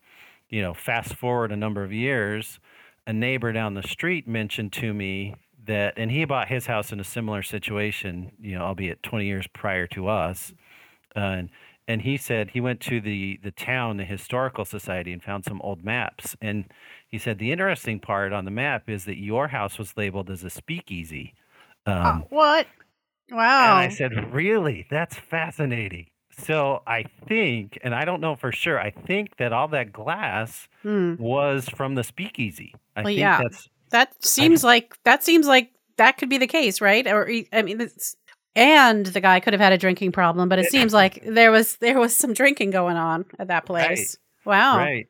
you 0.49 0.61
know, 0.61 0.73
fast 0.73 1.15
forward 1.15 1.51
a 1.51 1.55
number 1.57 1.83
of 1.83 1.91
years, 1.91 2.59
a 3.07 3.13
neighbor 3.13 3.51
down 3.51 3.73
the 3.73 3.83
street 3.83 4.27
mentioned 4.27 4.73
to 4.73 4.93
me 4.93 5.35
that, 5.65 5.95
and 5.97 6.11
he 6.11 6.25
bought 6.25 6.47
his 6.47 6.67
house 6.67 6.91
in 6.91 6.99
a 6.99 7.03
similar 7.03 7.41
situation, 7.43 8.31
you 8.39 8.57
know, 8.57 8.63
albeit 8.63 9.01
20 9.03 9.25
years 9.25 9.47
prior 9.47 9.87
to 9.87 10.07
us. 10.07 10.53
Uh, 11.15 11.19
and, 11.19 11.49
and 11.87 12.01
he 12.01 12.17
said 12.17 12.51
he 12.51 12.61
went 12.61 12.79
to 12.81 12.99
the, 12.99 13.39
the 13.43 13.51
town, 13.51 13.97
the 13.97 14.05
historical 14.05 14.65
society, 14.65 15.11
and 15.13 15.23
found 15.23 15.45
some 15.45 15.61
old 15.61 15.83
maps. 15.83 16.35
And 16.41 16.65
he 17.07 17.17
said 17.17 17.37
the 17.39 17.51
interesting 17.51 17.99
part 17.99 18.33
on 18.33 18.45
the 18.45 18.51
map 18.51 18.89
is 18.89 19.05
that 19.05 19.17
your 19.17 19.47
house 19.49 19.77
was 19.77 19.95
labeled 19.97 20.29
as 20.29 20.43
a 20.43 20.49
speakeasy. 20.49 21.33
Um, 21.85 22.23
Oh, 22.23 22.27
what? 22.29 22.67
Wow. 23.31 23.77
and 23.79 23.79
I 23.79 23.89
said, 23.89 24.33
Really? 24.33 24.85
That's 24.89 25.15
fascinating. 25.15 26.07
So 26.37 26.81
I 26.85 27.03
think, 27.27 27.77
and 27.81 27.95
I 27.95 28.03
don't 28.05 28.19
know 28.19 28.35
for 28.35 28.51
sure, 28.51 28.79
I 28.79 28.91
think 28.91 29.37
that 29.37 29.53
all 29.53 29.67
that 29.69 29.91
glass 29.93 30.67
Hmm. 30.83 31.15
was 31.17 31.69
from 31.69 31.95
the 31.95 32.03
speakeasy. 32.03 32.73
I 32.95 32.99
Well, 33.01 33.05
think 33.07 33.19
yeah. 33.19 33.41
that's 33.41 33.69
That 33.91 34.25
seems 34.25 34.63
like 34.63 34.97
that 35.03 35.23
seems 35.23 35.47
like 35.47 35.71
that 35.97 36.17
could 36.17 36.29
be 36.29 36.37
the 36.37 36.47
case, 36.47 36.81
right? 36.81 37.07
Or 37.07 37.29
I 37.53 37.61
mean, 37.61 37.79
it's, 37.79 38.17
and 38.53 39.05
the 39.05 39.21
guy 39.21 39.39
could 39.39 39.53
have 39.53 39.61
had 39.61 39.71
a 39.73 39.77
drinking 39.77 40.11
problem, 40.11 40.49
but 40.49 40.59
it 40.59 40.69
seems 40.69 40.93
like 41.01 41.23
there 41.25 41.51
was 41.51 41.77
there 41.77 41.99
was 41.99 42.13
some 42.15 42.33
drinking 42.33 42.71
going 42.71 42.97
on 42.97 43.25
at 43.39 43.47
that 43.47 43.65
place. 43.65 44.17
Wow. 44.43 44.77
right. 44.77 45.07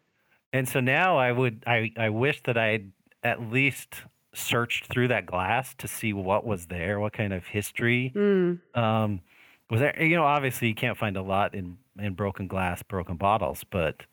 And 0.54 0.70
so 0.70 0.80
now 0.80 1.18
I 1.18 1.32
would 1.32 1.64
I, 1.68 1.92
I 1.98 2.10
wish 2.10 2.42
that 2.44 2.58
I'd 2.58 2.92
at 3.24 3.42
least 3.52 3.96
searched 4.36 4.88
through 4.88 5.08
that 5.10 5.26
glass 5.26 5.74
to 5.76 5.88
see 5.88 6.14
what 6.14 6.46
was 6.46 6.68
there, 6.68 7.00
what 7.00 7.14
kind 7.14 7.34
of 7.34 7.46
history 7.46 8.12
Mm. 8.16 8.60
um, 8.78 9.22
was 9.70 9.80
there. 9.82 10.02
You 10.02 10.16
know, 10.16 10.24
obviously 10.26 10.68
you 10.68 10.76
can't 10.76 10.98
find 10.98 11.18
a 11.18 11.22
lot 11.22 11.54
in 11.56 11.78
in 11.98 12.14
broken 12.14 12.48
glass, 12.48 12.84
broken 12.84 13.16
bottles, 13.16 13.64
but 13.64 14.04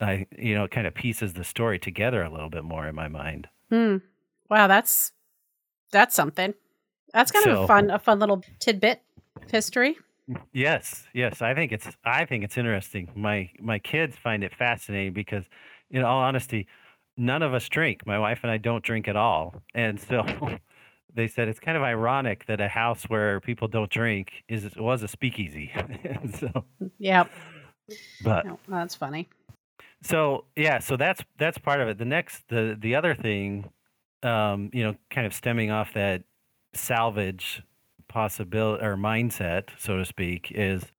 I, 0.00 0.26
you 0.38 0.54
know, 0.54 0.64
it 0.64 0.70
kind 0.70 0.86
of 0.86 0.94
pieces 0.94 1.34
the 1.34 1.44
story 1.44 1.78
together 1.78 2.22
a 2.22 2.30
little 2.30 2.48
bit 2.50 2.64
more 2.64 2.86
in 2.86 2.94
my 2.94 3.08
mind. 3.08 3.48
Hmm. 3.70 3.96
Wow, 4.48 4.66
that's 4.66 5.12
that's 5.92 6.14
something. 6.14 6.54
That's 7.12 7.30
kind 7.30 7.46
of 7.46 7.60
a 7.60 7.66
fun 7.66 7.90
a 7.90 7.98
fun 7.98 8.18
little 8.18 8.42
tidbit 8.58 9.02
of 9.42 9.50
history. 9.50 9.96
yes, 10.52 11.06
yes, 11.14 11.40
I 11.42 11.54
think 11.54 11.72
it's 11.72 11.88
I 12.04 12.24
think 12.24 12.44
it's 12.44 12.56
interesting. 12.58 13.10
My 13.14 13.50
my 13.60 13.78
kids 13.78 14.16
find 14.16 14.42
it 14.42 14.54
fascinating 14.54 15.12
because, 15.12 15.44
in 15.90 16.02
all 16.02 16.18
honesty, 16.18 16.66
none 17.16 17.42
of 17.42 17.54
us 17.54 17.68
drink. 17.68 18.06
My 18.06 18.18
wife 18.18 18.40
and 18.42 18.50
I 18.50 18.58
don't 18.58 18.84
drink 18.84 19.08
at 19.08 19.16
all, 19.16 19.62
and 19.74 20.00
so 20.00 20.24
they 21.14 21.28
said 21.28 21.48
it's 21.48 21.60
kind 21.60 21.76
of 21.76 21.82
ironic 21.82 22.46
that 22.46 22.60
a 22.60 22.68
house 22.68 23.04
where 23.04 23.40
people 23.40 23.68
don't 23.68 23.90
drink 23.90 24.44
is 24.48 24.76
was 24.76 25.02
a 25.02 25.08
speakeasy. 25.08 25.72
And 26.04 26.34
so, 26.34 26.64
Yep. 26.98 27.30
but 28.22 28.44
No, 28.44 28.58
that's 28.68 28.94
funny. 28.94 29.28
So 30.02 30.44
yeah, 30.56 30.78
so 30.78 30.96
that's 30.96 31.22
that's 31.38 31.58
part 31.58 31.80
of 31.80 31.88
it. 31.88 31.98
The 31.98 32.04
next, 32.04 32.48
the 32.48 32.76
the 32.78 32.94
other 32.94 33.14
thing, 33.14 33.70
um, 34.22 34.70
you 34.72 34.84
know, 34.84 34.94
kind 35.10 35.26
of 35.26 35.34
stemming 35.34 35.70
off 35.70 35.94
that 35.94 36.22
salvage 36.74 37.62
possibility 38.08 38.84
or 38.84 38.96
mindset, 38.96 39.70
so 39.78 39.96
to 39.96 40.04
speak, 40.04 40.52
is 40.54 40.92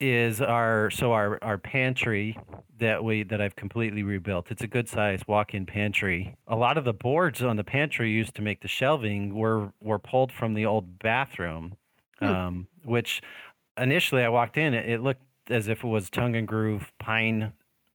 is 0.00 0.40
our 0.40 0.90
so 0.90 1.12
our 1.12 1.38
our 1.42 1.58
pantry 1.58 2.38
that 2.78 3.04
we 3.04 3.22
that 3.24 3.40
I've 3.40 3.56
completely 3.56 4.02
rebuilt. 4.02 4.50
It's 4.50 4.62
a 4.62 4.66
good 4.66 4.88
size 4.88 5.20
walk-in 5.26 5.66
pantry. 5.66 6.36
A 6.48 6.56
lot 6.56 6.76
of 6.76 6.84
the 6.84 6.92
boards 6.92 7.42
on 7.42 7.56
the 7.56 7.64
pantry 7.64 8.10
used 8.10 8.34
to 8.36 8.42
make 8.42 8.60
the 8.60 8.68
shelving 8.68 9.34
were 9.34 9.72
were 9.80 9.98
pulled 9.98 10.32
from 10.32 10.54
the 10.54 10.66
old 10.66 10.98
bathroom, 10.98 11.76
Hmm. 12.18 12.26
um, 12.26 12.68
which 12.84 13.22
initially 13.78 14.22
I 14.22 14.28
walked 14.28 14.56
in, 14.56 14.74
it, 14.74 14.88
it 14.88 15.00
looked 15.02 15.22
as 15.50 15.68
if 15.68 15.84
it 15.84 15.88
was 15.88 16.10
tongue 16.10 16.36
and 16.36 16.46
groove 16.48 16.92
pine 16.98 17.52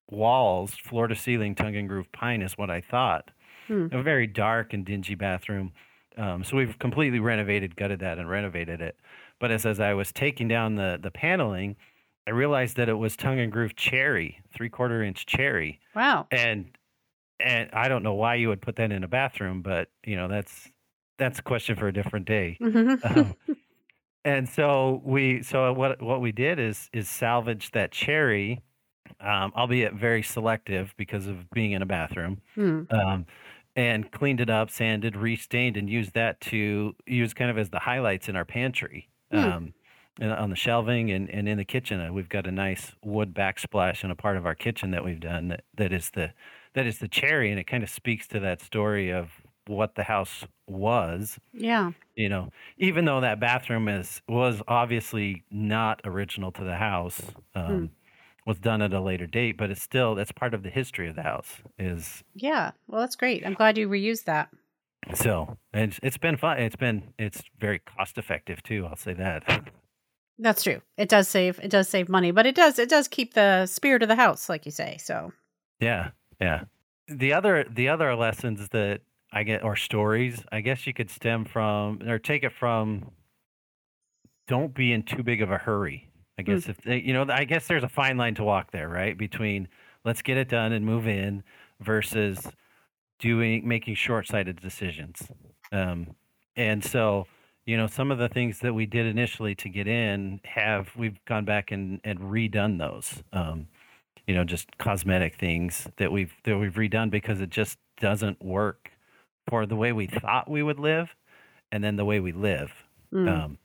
walls, 0.09 0.73
floor 0.75 1.07
to 1.07 1.15
ceiling 1.15 1.55
tongue 1.55 1.75
and 1.75 1.87
groove 1.87 2.11
pine 2.11 2.41
is 2.41 2.57
what 2.57 2.69
I 2.69 2.81
thought. 2.81 3.31
Hmm. 3.67 3.87
A 3.91 4.01
very 4.01 4.27
dark 4.27 4.73
and 4.73 4.85
dingy 4.85 5.15
bathroom. 5.15 5.71
Um, 6.17 6.43
so 6.43 6.57
we've 6.57 6.77
completely 6.79 7.19
renovated, 7.19 7.75
gutted 7.75 7.99
that, 7.99 8.17
and 8.17 8.29
renovated 8.29 8.81
it. 8.81 8.97
But 9.39 9.51
as 9.51 9.65
as 9.65 9.79
I 9.79 9.93
was 9.93 10.11
taking 10.11 10.47
down 10.47 10.75
the 10.75 10.99
the 11.01 11.11
paneling, 11.11 11.75
I 12.29 12.31
realized 12.31 12.77
that 12.77 12.89
it 12.89 12.93
was 12.93 13.17
tongue 13.17 13.39
and 13.39 13.51
groove 13.51 13.75
cherry, 13.75 14.39
three 14.53 14.69
quarter 14.69 15.01
inch 15.01 15.25
cherry, 15.25 15.79
Wow. 15.95 16.27
and 16.29 16.69
and 17.39 17.71
I 17.73 17.87
don't 17.89 18.03
know 18.03 18.13
why 18.13 18.35
you 18.35 18.49
would 18.49 18.61
put 18.61 18.75
that 18.75 18.91
in 18.91 19.03
a 19.03 19.07
bathroom, 19.07 19.63
but 19.63 19.89
you 20.05 20.15
know 20.15 20.27
that's 20.27 20.69
that's 21.17 21.39
a 21.39 21.41
question 21.41 21.75
for 21.75 21.87
a 21.87 21.93
different 21.93 22.27
day. 22.27 22.57
Um, 23.03 23.35
and 24.25 24.47
so 24.47 25.01
we 25.03 25.41
so 25.41 25.73
what 25.73 26.01
what 26.03 26.21
we 26.21 26.31
did 26.31 26.59
is 26.59 26.87
is 26.93 27.09
salvage 27.09 27.71
that 27.71 27.91
cherry, 27.91 28.61
um, 29.21 29.51
albeit 29.55 29.93
very 29.95 30.21
selective 30.21 30.93
because 30.97 31.25
of 31.25 31.49
being 31.49 31.71
in 31.71 31.81
a 31.81 31.85
bathroom, 31.87 32.41
Hmm. 32.53 32.81
um, 32.91 33.25
and 33.75 34.11
cleaned 34.11 34.39
it 34.41 34.51
up, 34.51 34.69
sanded, 34.69 35.15
restained, 35.15 35.77
and 35.77 35.89
used 35.89 36.13
that 36.13 36.41
to 36.41 36.95
use 37.07 37.33
kind 37.33 37.49
of 37.49 37.57
as 37.57 37.71
the 37.71 37.79
highlights 37.79 38.29
in 38.29 38.35
our 38.35 38.45
pantry. 38.45 39.09
Hmm. 39.31 39.37
Um, 39.39 39.73
on 40.21 40.49
the 40.49 40.55
shelving 40.55 41.11
and, 41.11 41.29
and 41.29 41.47
in 41.47 41.57
the 41.57 41.65
kitchen, 41.65 41.99
uh, 41.99 42.11
we've 42.11 42.29
got 42.29 42.45
a 42.47 42.51
nice 42.51 42.93
wood 43.03 43.33
backsplash 43.33 44.03
in 44.03 44.11
a 44.11 44.15
part 44.15 44.37
of 44.37 44.45
our 44.45 44.55
kitchen 44.55 44.91
that 44.91 45.03
we've 45.03 45.19
done 45.19 45.49
that, 45.49 45.63
that 45.75 45.93
is 45.93 46.09
the 46.11 46.33
that 46.73 46.85
is 46.85 46.99
the 46.99 47.07
cherry, 47.07 47.49
and 47.49 47.59
it 47.59 47.65
kind 47.65 47.81
of 47.83 47.89
speaks 47.89 48.27
to 48.27 48.39
that 48.41 48.61
story 48.61 49.11
of 49.11 49.29
what 49.67 49.95
the 49.95 50.03
house 50.03 50.45
was 50.67 51.39
Yeah. 51.53 51.91
you 52.15 52.27
know 52.27 52.49
even 52.77 53.05
though 53.05 53.21
that 53.21 53.39
bathroom 53.39 53.87
is 53.87 54.19
was 54.27 54.63
obviously 54.67 55.43
not 55.51 56.01
original 56.05 56.51
to 56.53 56.63
the 56.63 56.75
house 56.75 57.21
Hmm. 57.55 57.59
um, 57.59 57.89
was 58.47 58.57
done 58.57 58.81
at 58.81 58.93
a 58.93 58.99
later 58.99 59.27
date 59.27 59.57
but 59.57 59.69
it's 59.69 59.81
still 59.83 60.15
that's 60.15 60.31
part 60.31 60.55
of 60.55 60.63
the 60.63 60.71
history 60.71 61.07
of 61.07 61.15
the 61.15 61.21
house 61.21 61.61
is 61.77 62.23
Yeah. 62.33 62.71
Well, 62.87 63.01
that's 63.01 63.15
great. 63.15 63.45
I'm 63.45 63.53
glad 63.53 63.77
you 63.77 63.87
reused 63.87 64.23
that. 64.25 64.49
so 65.13 65.55
it's, 65.73 65.99
it's 66.01 66.17
been 66.17 66.35
fun 66.37 66.57
it's 66.59 66.75
been 66.75 67.13
it's 67.19 67.43
very 67.59 67.77
cost 67.79 68.17
effective 68.17 68.63
too 68.63 68.87
i'll 68.87 68.95
say 68.95 69.13
that 69.13 69.43
That's 70.39 70.63
true. 70.63 70.81
It 70.97 71.09
does 71.09 71.27
save 71.27 71.59
it 71.59 71.69
does 71.69 71.89
save 71.89 72.09
money, 72.09 72.31
but 72.31 72.45
it 72.45 72.55
does 72.55 72.79
it 72.79 72.89
does 72.89 73.07
keep 73.07 73.33
the 73.33 73.65
spirit 73.65 74.01
of 74.01 74.09
the 74.09 74.15
house, 74.15 74.49
like 74.49 74.65
you 74.65 74.71
say. 74.71 74.97
So 74.99 75.33
yeah 75.79 76.11
yeah 76.41 76.63
the 77.07 77.33
other 77.33 77.65
the 77.69 77.87
other 77.89 78.15
lessons 78.15 78.67
that 78.69 79.01
i 79.31 79.43
get 79.43 79.63
or 79.63 79.75
stories 79.75 80.43
i 80.51 80.59
guess 80.59 80.85
you 80.85 80.93
could 80.93 81.09
stem 81.09 81.45
from 81.45 82.01
or 82.07 82.19
take 82.19 82.43
it 82.43 82.51
from 82.51 83.11
don't 84.47 84.73
be 84.73 84.91
in 84.91 85.03
too 85.03 85.23
big 85.23 85.41
of 85.41 85.51
a 85.51 85.57
hurry. 85.57 86.09
I 86.37 86.41
Hmm. 86.45 86.51
guess 86.53 86.67
if 86.69 86.77
they, 86.81 86.97
you 86.97 87.13
know, 87.13 87.25
I 87.29 87.43
guess 87.43 87.67
there's 87.67 87.83
a 87.83 87.89
fine 87.89 88.17
line 88.17 88.35
to 88.35 88.43
walk 88.43 88.71
there, 88.71 88.89
right? 88.89 89.17
Between 89.17 89.67
let's 90.05 90.21
get 90.21 90.37
it 90.37 90.49
done 90.49 90.71
and 90.71 90.85
move 90.85 91.07
in 91.07 91.43
versus 91.79 92.47
doing 93.19 93.67
making 93.67 93.95
short-sighted 93.95 94.59
decisions. 94.59 95.29
Um, 95.71 96.15
and 96.55 96.83
so, 96.83 97.27
you 97.69 97.77
know, 97.77 97.85
some 97.85 98.09
of 98.09 98.17
the 98.17 98.27
things 98.29 98.59
that 98.61 98.73
we 98.73 98.87
did 98.87 99.05
initially 99.05 99.53
to 99.53 99.69
get 99.69 99.87
in 99.87 100.41
have 100.43 100.89
we've 100.97 101.23
gone 101.25 101.45
back 101.45 101.71
and 101.71 102.01
and 102.03 102.19
redone 102.19 102.79
those. 102.79 103.23
Um, 103.31 103.67
you 104.25 104.33
know, 104.33 104.43
just 104.43 104.75
cosmetic 104.79 105.35
things 105.37 105.87
that 105.97 106.11
we've 106.11 106.33
that 106.45 106.57
we've 106.57 106.73
redone 106.73 107.11
because 107.11 107.41
it 107.41 107.51
just 107.51 107.77
doesn't 108.01 108.43
work 108.43 108.91
for 109.47 109.67
the 109.67 109.75
way 109.75 109.91
we 109.93 110.07
thought 110.07 110.49
we 110.49 110.63
would 110.63 110.79
live 110.79 111.15
and 111.71 111.83
then 111.83 111.95
the 111.95 112.05
way 112.05 112.19
we 112.19 112.31
live. 112.31 112.71
mm, 113.13 113.27
Um, 113.29 113.59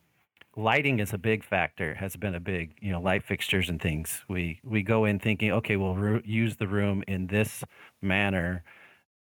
lighting 0.55 0.99
is 0.99 1.13
a 1.13 1.17
big 1.17 1.43
factor. 1.43 1.95
Has 1.95 2.15
been 2.15 2.35
a 2.35 2.39
big, 2.39 2.75
you 2.81 2.91
know, 2.91 3.01
light 3.01 3.23
fixtures 3.23 3.69
and 3.69 3.81
things. 3.81 4.23
We 4.29 4.59
we 4.63 4.83
go 4.83 5.05
in 5.05 5.19
thinking, 5.19 5.51
okay, 5.51 5.77
we'll 5.77 5.95
ru- 5.95 6.23
use 6.25 6.57
the 6.57 6.67
room 6.67 7.03
in 7.07 7.27
this 7.27 7.63
manner, 8.03 8.63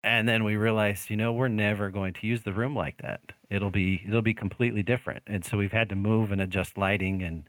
and 0.03 0.27
then 0.27 0.43
we 0.43 0.55
realized 0.55 1.09
you 1.09 1.17
know, 1.17 1.33
we're 1.33 1.47
never 1.47 1.89
going 1.89 2.13
to 2.13 2.27
use 2.27 2.43
the 2.43 2.53
room 2.53 2.75
like 2.75 2.97
that. 3.01 3.21
It'll 3.49 3.71
be 3.71 4.03
it'll 4.07 4.21
be 4.21 4.33
completely 4.33 4.83
different. 4.83 5.23
And 5.27 5.43
so 5.43 5.57
we've 5.57 5.71
had 5.71 5.89
to 5.89 5.95
move 5.95 6.31
and 6.31 6.41
adjust 6.41 6.77
lighting 6.77 7.21
and 7.23 7.43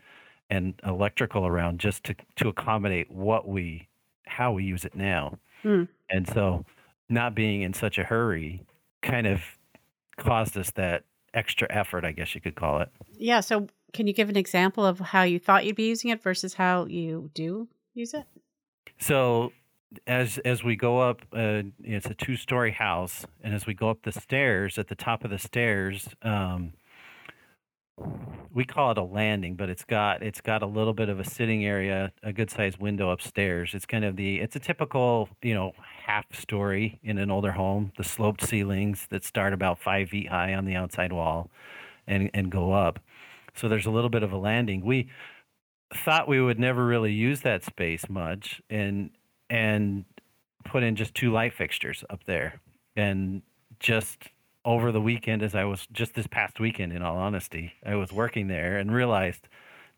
and 0.51 0.75
electrical 0.85 1.47
around 1.47 1.81
just 1.81 2.05
to 2.05 2.15
to 2.37 2.49
accommodate 2.49 3.11
what 3.11 3.49
we 3.49 3.89
how 4.27 4.53
we 4.53 4.65
use 4.65 4.85
it 4.85 4.95
now. 4.95 5.39
mm. 5.65 5.89
And 6.11 6.29
so 6.29 6.65
not 7.09 7.35
being 7.35 7.63
in 7.63 7.75
such 7.75 7.99
a 7.99 8.05
hurry 8.05 8.65
kind 9.03 9.27
of 9.27 9.43
caused 10.17 10.57
us 10.57 10.71
that 10.73 11.05
extra 11.35 11.67
effort, 11.71 12.05
I 12.05 12.13
guess 12.13 12.35
you 12.35 12.41
could 12.41 12.55
call 12.55 12.81
it. 12.81 12.89
Yeah. 13.17 13.41
So 13.41 13.67
can 13.93 14.07
you 14.07 14.13
give 14.13 14.29
an 14.29 14.37
example 14.37 14.85
of 14.85 14.99
how 14.99 15.23
you 15.23 15.39
thought 15.39 15.65
you'd 15.65 15.77
be 15.77 15.89
using 15.89 16.11
it 16.11 16.23
versus 16.23 16.55
how 16.55 16.87
you 16.87 17.31
do 17.35 17.69
use 17.95 18.15
it? 18.15 18.25
So 18.99 19.53
as 20.07 20.39
as 20.39 20.65
we 20.65 20.77
go 20.77 21.01
up, 21.01 21.23
uh, 21.33 21.63
it's 21.83 22.07
a 22.07 22.15
two 22.15 22.37
story 22.37 22.73
house, 22.73 23.27
and 23.43 23.55
as 23.55 23.67
we 23.67 23.75
go 23.75 23.91
up 23.91 24.03
the 24.03 24.13
stairs, 24.13 24.79
at 24.79 24.89
the 24.89 24.95
top 24.95 25.25
of 25.25 25.31
the 25.31 25.39
stairs, 25.39 26.09
um, 26.23 26.73
we 28.55 28.65
call 28.65 28.91
it 28.91 28.99
a 28.99 29.03
landing, 29.03 29.55
but 29.57 29.69
it's 29.69 29.85
got 29.85 30.23
it's 30.23 30.41
got 30.41 30.63
a 30.63 30.67
little 30.67 30.95
bit 30.95 31.09
of 31.09 31.21
a 31.21 31.25
sitting 31.25 31.65
area, 31.65 32.13
a 32.23 32.33
good 32.33 32.51
sized 32.51 32.79
window 32.79 33.11
upstairs. 33.11 33.75
It's 33.75 33.87
kind 33.87 34.05
of 34.05 34.17
the 34.17 34.41
it's 34.41 34.57
a 34.57 34.61
typical 34.61 35.29
you 35.43 35.55
know 35.55 35.73
half 36.05 36.35
story 36.35 36.99
in 37.03 37.19
an 37.19 37.31
older 37.31 37.53
home, 37.53 37.93
the 37.97 38.05
sloped 38.05 38.43
ceilings 38.43 39.07
that 39.11 39.25
start 39.25 39.53
about 39.53 39.79
five 39.79 40.11
feet 40.11 40.29
high 40.29 40.55
on 40.55 40.65
the 40.65 40.75
outside 40.75 41.13
wall, 41.13 41.51
and 42.07 42.31
and 42.35 42.51
go 42.51 42.73
up. 42.73 42.99
So 43.55 43.69
there's 43.69 43.87
a 43.87 43.91
little 43.91 44.11
bit 44.11 44.23
of 44.23 44.33
a 44.33 44.39
landing. 44.39 44.85
We 44.85 45.11
thought 45.95 46.27
we 46.27 46.41
would 46.41 46.59
never 46.59 46.87
really 46.87 47.13
use 47.13 47.43
that 47.43 47.65
space 47.65 48.09
much 48.09 48.63
and 48.71 49.11
and 49.53 50.05
put 50.65 50.83
in 50.83 50.97
just 50.97 51.15
two 51.15 51.31
light 51.31 51.53
fixtures 51.53 52.05
up 52.11 52.25
there. 52.25 52.61
And 52.97 53.43
just 53.79 54.29
over 54.65 54.93
the 54.93 55.01
weekend 55.01 55.43
as 55.43 55.57
i 55.57 55.65
was 55.65 55.89
just 55.91 56.15
this 56.15 56.29
past 56.29 56.61
weekend 56.61 56.93
in 56.93 57.03
all 57.03 57.17
honesty 57.17 57.73
i 57.85 57.97
was 57.97 58.13
working 58.13 58.47
there 58.47 58.79
and 58.79 58.95
realized 58.95 59.49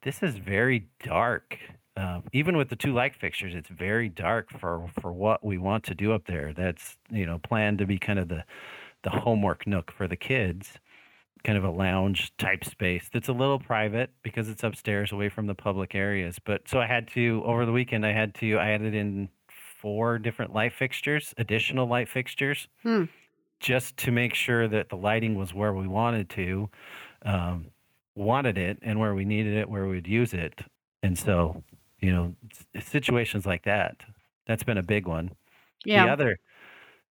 this 0.05 0.23
is 0.23 0.37
very 0.37 0.87
dark. 1.03 1.59
Um, 1.97 2.25
even 2.33 2.57
with 2.57 2.69
the 2.69 2.77
two 2.77 2.93
light 2.93 3.14
fixtures 3.14 3.55
it's 3.55 3.69
very 3.69 4.09
dark 4.09 4.51
for 4.51 4.88
for 5.01 5.12
what 5.12 5.45
we 5.45 5.59
want 5.59 5.85
to 5.85 5.95
do 5.95 6.12
up 6.12 6.27
there. 6.27 6.53
That's 6.53 6.99
you 7.11 7.25
know 7.27 7.38
planned 7.38 7.79
to 7.79 7.87
be 7.87 7.99
kind 7.99 8.19
of 8.19 8.29
the 8.29 8.45
the 9.03 9.11
homework 9.11 9.67
nook 9.67 9.90
for 9.90 10.07
the 10.07 10.17
kids 10.17 10.79
kind 11.45 11.59
of 11.59 11.64
a 11.64 11.71
lounge 11.71 12.35
type 12.38 12.64
space 12.64 13.11
that's 13.12 13.29
a 13.29 13.33
little 13.33 13.59
private 13.59 14.11
because 14.23 14.49
it's 14.49 14.64
upstairs 14.64 15.12
away 15.12 15.29
from 15.29 15.47
the 15.47 15.55
public 15.55 15.95
areas. 15.95 16.38
But 16.43 16.67
so 16.67 16.81
I 16.81 16.87
had 16.87 17.07
to 17.09 17.43
over 17.45 17.67
the 17.67 17.73
weekend 17.73 18.05
I 18.05 18.12
had 18.12 18.35
to 18.37 18.59
I 18.59 18.71
added 18.71 18.95
in 18.95 19.29
four 19.85 20.18
different 20.18 20.55
light 20.55 20.75
fixtures, 20.75 21.35
additional 21.38 21.87
light 21.87 22.09
fixtures, 22.11 22.68
Hmm. 22.83 23.05
just 23.61 23.97
to 23.99 24.12
make 24.12 24.35
sure 24.35 24.68
that 24.68 24.88
the 24.90 24.97
lighting 24.97 25.37
was 25.37 25.55
where 25.55 25.75
we 25.75 25.88
wanted 25.88 26.31
to, 26.31 26.70
um, 27.25 27.73
wanted 28.16 28.59
it, 28.59 28.79
and 28.83 29.01
where 29.01 29.14
we 29.14 29.25
needed 29.27 29.55
it, 29.57 29.68
where 29.70 29.87
we'd 29.88 30.09
use 30.09 30.35
it. 30.35 30.62
And 31.03 31.18
so, 31.18 31.64
you 32.01 32.12
know, 32.12 32.37
situations 32.81 33.47
like 33.47 33.64
that, 33.64 34.03
that's 34.47 34.64
been 34.64 34.79
a 34.79 34.83
big 34.85 35.07
one. 35.09 35.33
The 35.87 36.09
other, 36.09 36.38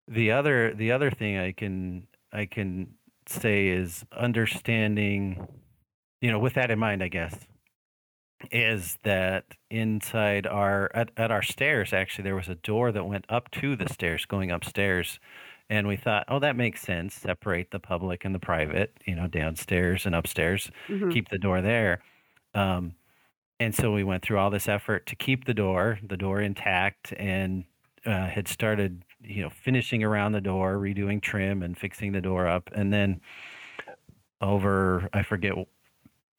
the 0.08 0.32
other, 0.32 0.74
the 0.76 0.92
other 0.94 1.12
thing 1.12 1.38
I 1.38 1.54
can 1.54 2.08
I 2.34 2.46
can 2.48 2.96
say 3.28 3.68
is 3.70 4.06
understanding, 4.14 5.48
you 6.22 6.32
know, 6.32 6.40
with 6.40 6.56
that 6.56 6.72
in 6.72 6.80
mind, 6.80 7.04
I 7.04 7.10
guess, 7.10 7.48
is 8.52 8.98
that 9.04 9.46
inside 9.70 10.48
our 10.48 10.92
at, 10.94 11.12
at 11.18 11.32
our 11.32 11.42
stairs 11.42 11.94
actually 11.94 12.24
there 12.24 12.36
was 12.36 12.50
a 12.50 12.56
door 12.56 12.92
that 12.92 13.06
went 13.06 13.26
up 13.30 13.50
to 13.52 13.76
the 13.76 13.88
stairs 13.90 14.26
going 14.26 14.52
upstairs. 14.52 15.20
And 15.70 15.88
we 15.88 15.96
thought 15.96 16.26
oh 16.28 16.40
that 16.40 16.56
makes 16.56 16.82
sense. 16.82 17.16
Separate 17.16 17.72
the 17.72 17.80
public 17.80 18.26
and 18.26 18.34
the 18.36 18.40
private 18.40 18.98
you 19.06 19.16
know 19.16 19.28
downstairs 19.28 20.06
and 20.06 20.16
upstairs. 20.16 20.72
Hmm 20.88 21.10
keep 21.10 21.30
the 21.30 21.38
door 21.38 21.62
there. 21.62 22.04
Um, 22.54 22.96
and 23.60 23.74
so 23.74 23.94
we 23.94 24.04
went 24.04 24.24
through 24.24 24.40
all 24.40 24.50
this 24.50 24.68
effort 24.68 25.06
to 25.08 25.16
keep 25.16 25.46
the 25.46 25.54
door 25.54 26.00
the 26.04 26.18
door 26.18 26.42
intact 26.42 27.14
and 27.18 27.66
uh, 28.06 28.28
had 28.28 28.48
started 28.48 29.04
you 29.22 29.42
know 29.42 29.50
finishing 29.50 30.04
around 30.04 30.34
the 30.34 30.42
door 30.42 30.78
redoing 30.78 31.22
trim 31.22 31.64
and 31.64 31.78
fixing 31.78 32.12
the 32.12 32.22
door 32.22 32.48
up. 32.48 32.70
And 32.74 32.92
then 32.92 33.22
over 34.42 35.10
i 35.14 35.24
forget 35.24 35.54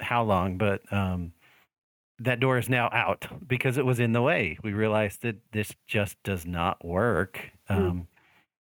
how 0.01 0.23
long 0.23 0.59
but 0.59 0.81
um, 0.93 1.33
that 2.19 2.41
door 2.41 2.59
is 2.59 2.69
now 2.69 2.89
out 2.93 3.27
because 3.47 3.77
it 3.77 3.85
was 3.85 3.99
in 3.99 4.13
the 4.13 4.23
way. 4.23 4.59
We 4.63 4.73
realized 4.73 5.23
that 5.23 5.37
this 5.53 5.75
just 5.87 6.23
does 6.23 6.47
not 6.47 6.85
work. 6.85 7.51
Mm. 7.69 7.77
Um, 7.77 8.09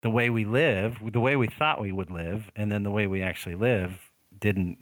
the 0.03 0.11
way 0.11 0.31
we 0.31 0.45
live, 0.45 0.99
the 1.13 1.21
way 1.21 1.37
we 1.37 1.47
thought 1.49 1.81
we 1.81 1.93
would 1.93 2.11
live, 2.11 2.51
and 2.55 2.71
then 2.71 2.83
the 2.83 2.91
way 2.91 3.07
we 3.07 3.23
actually 3.23 3.55
live 3.55 4.11
didn't 4.39 4.79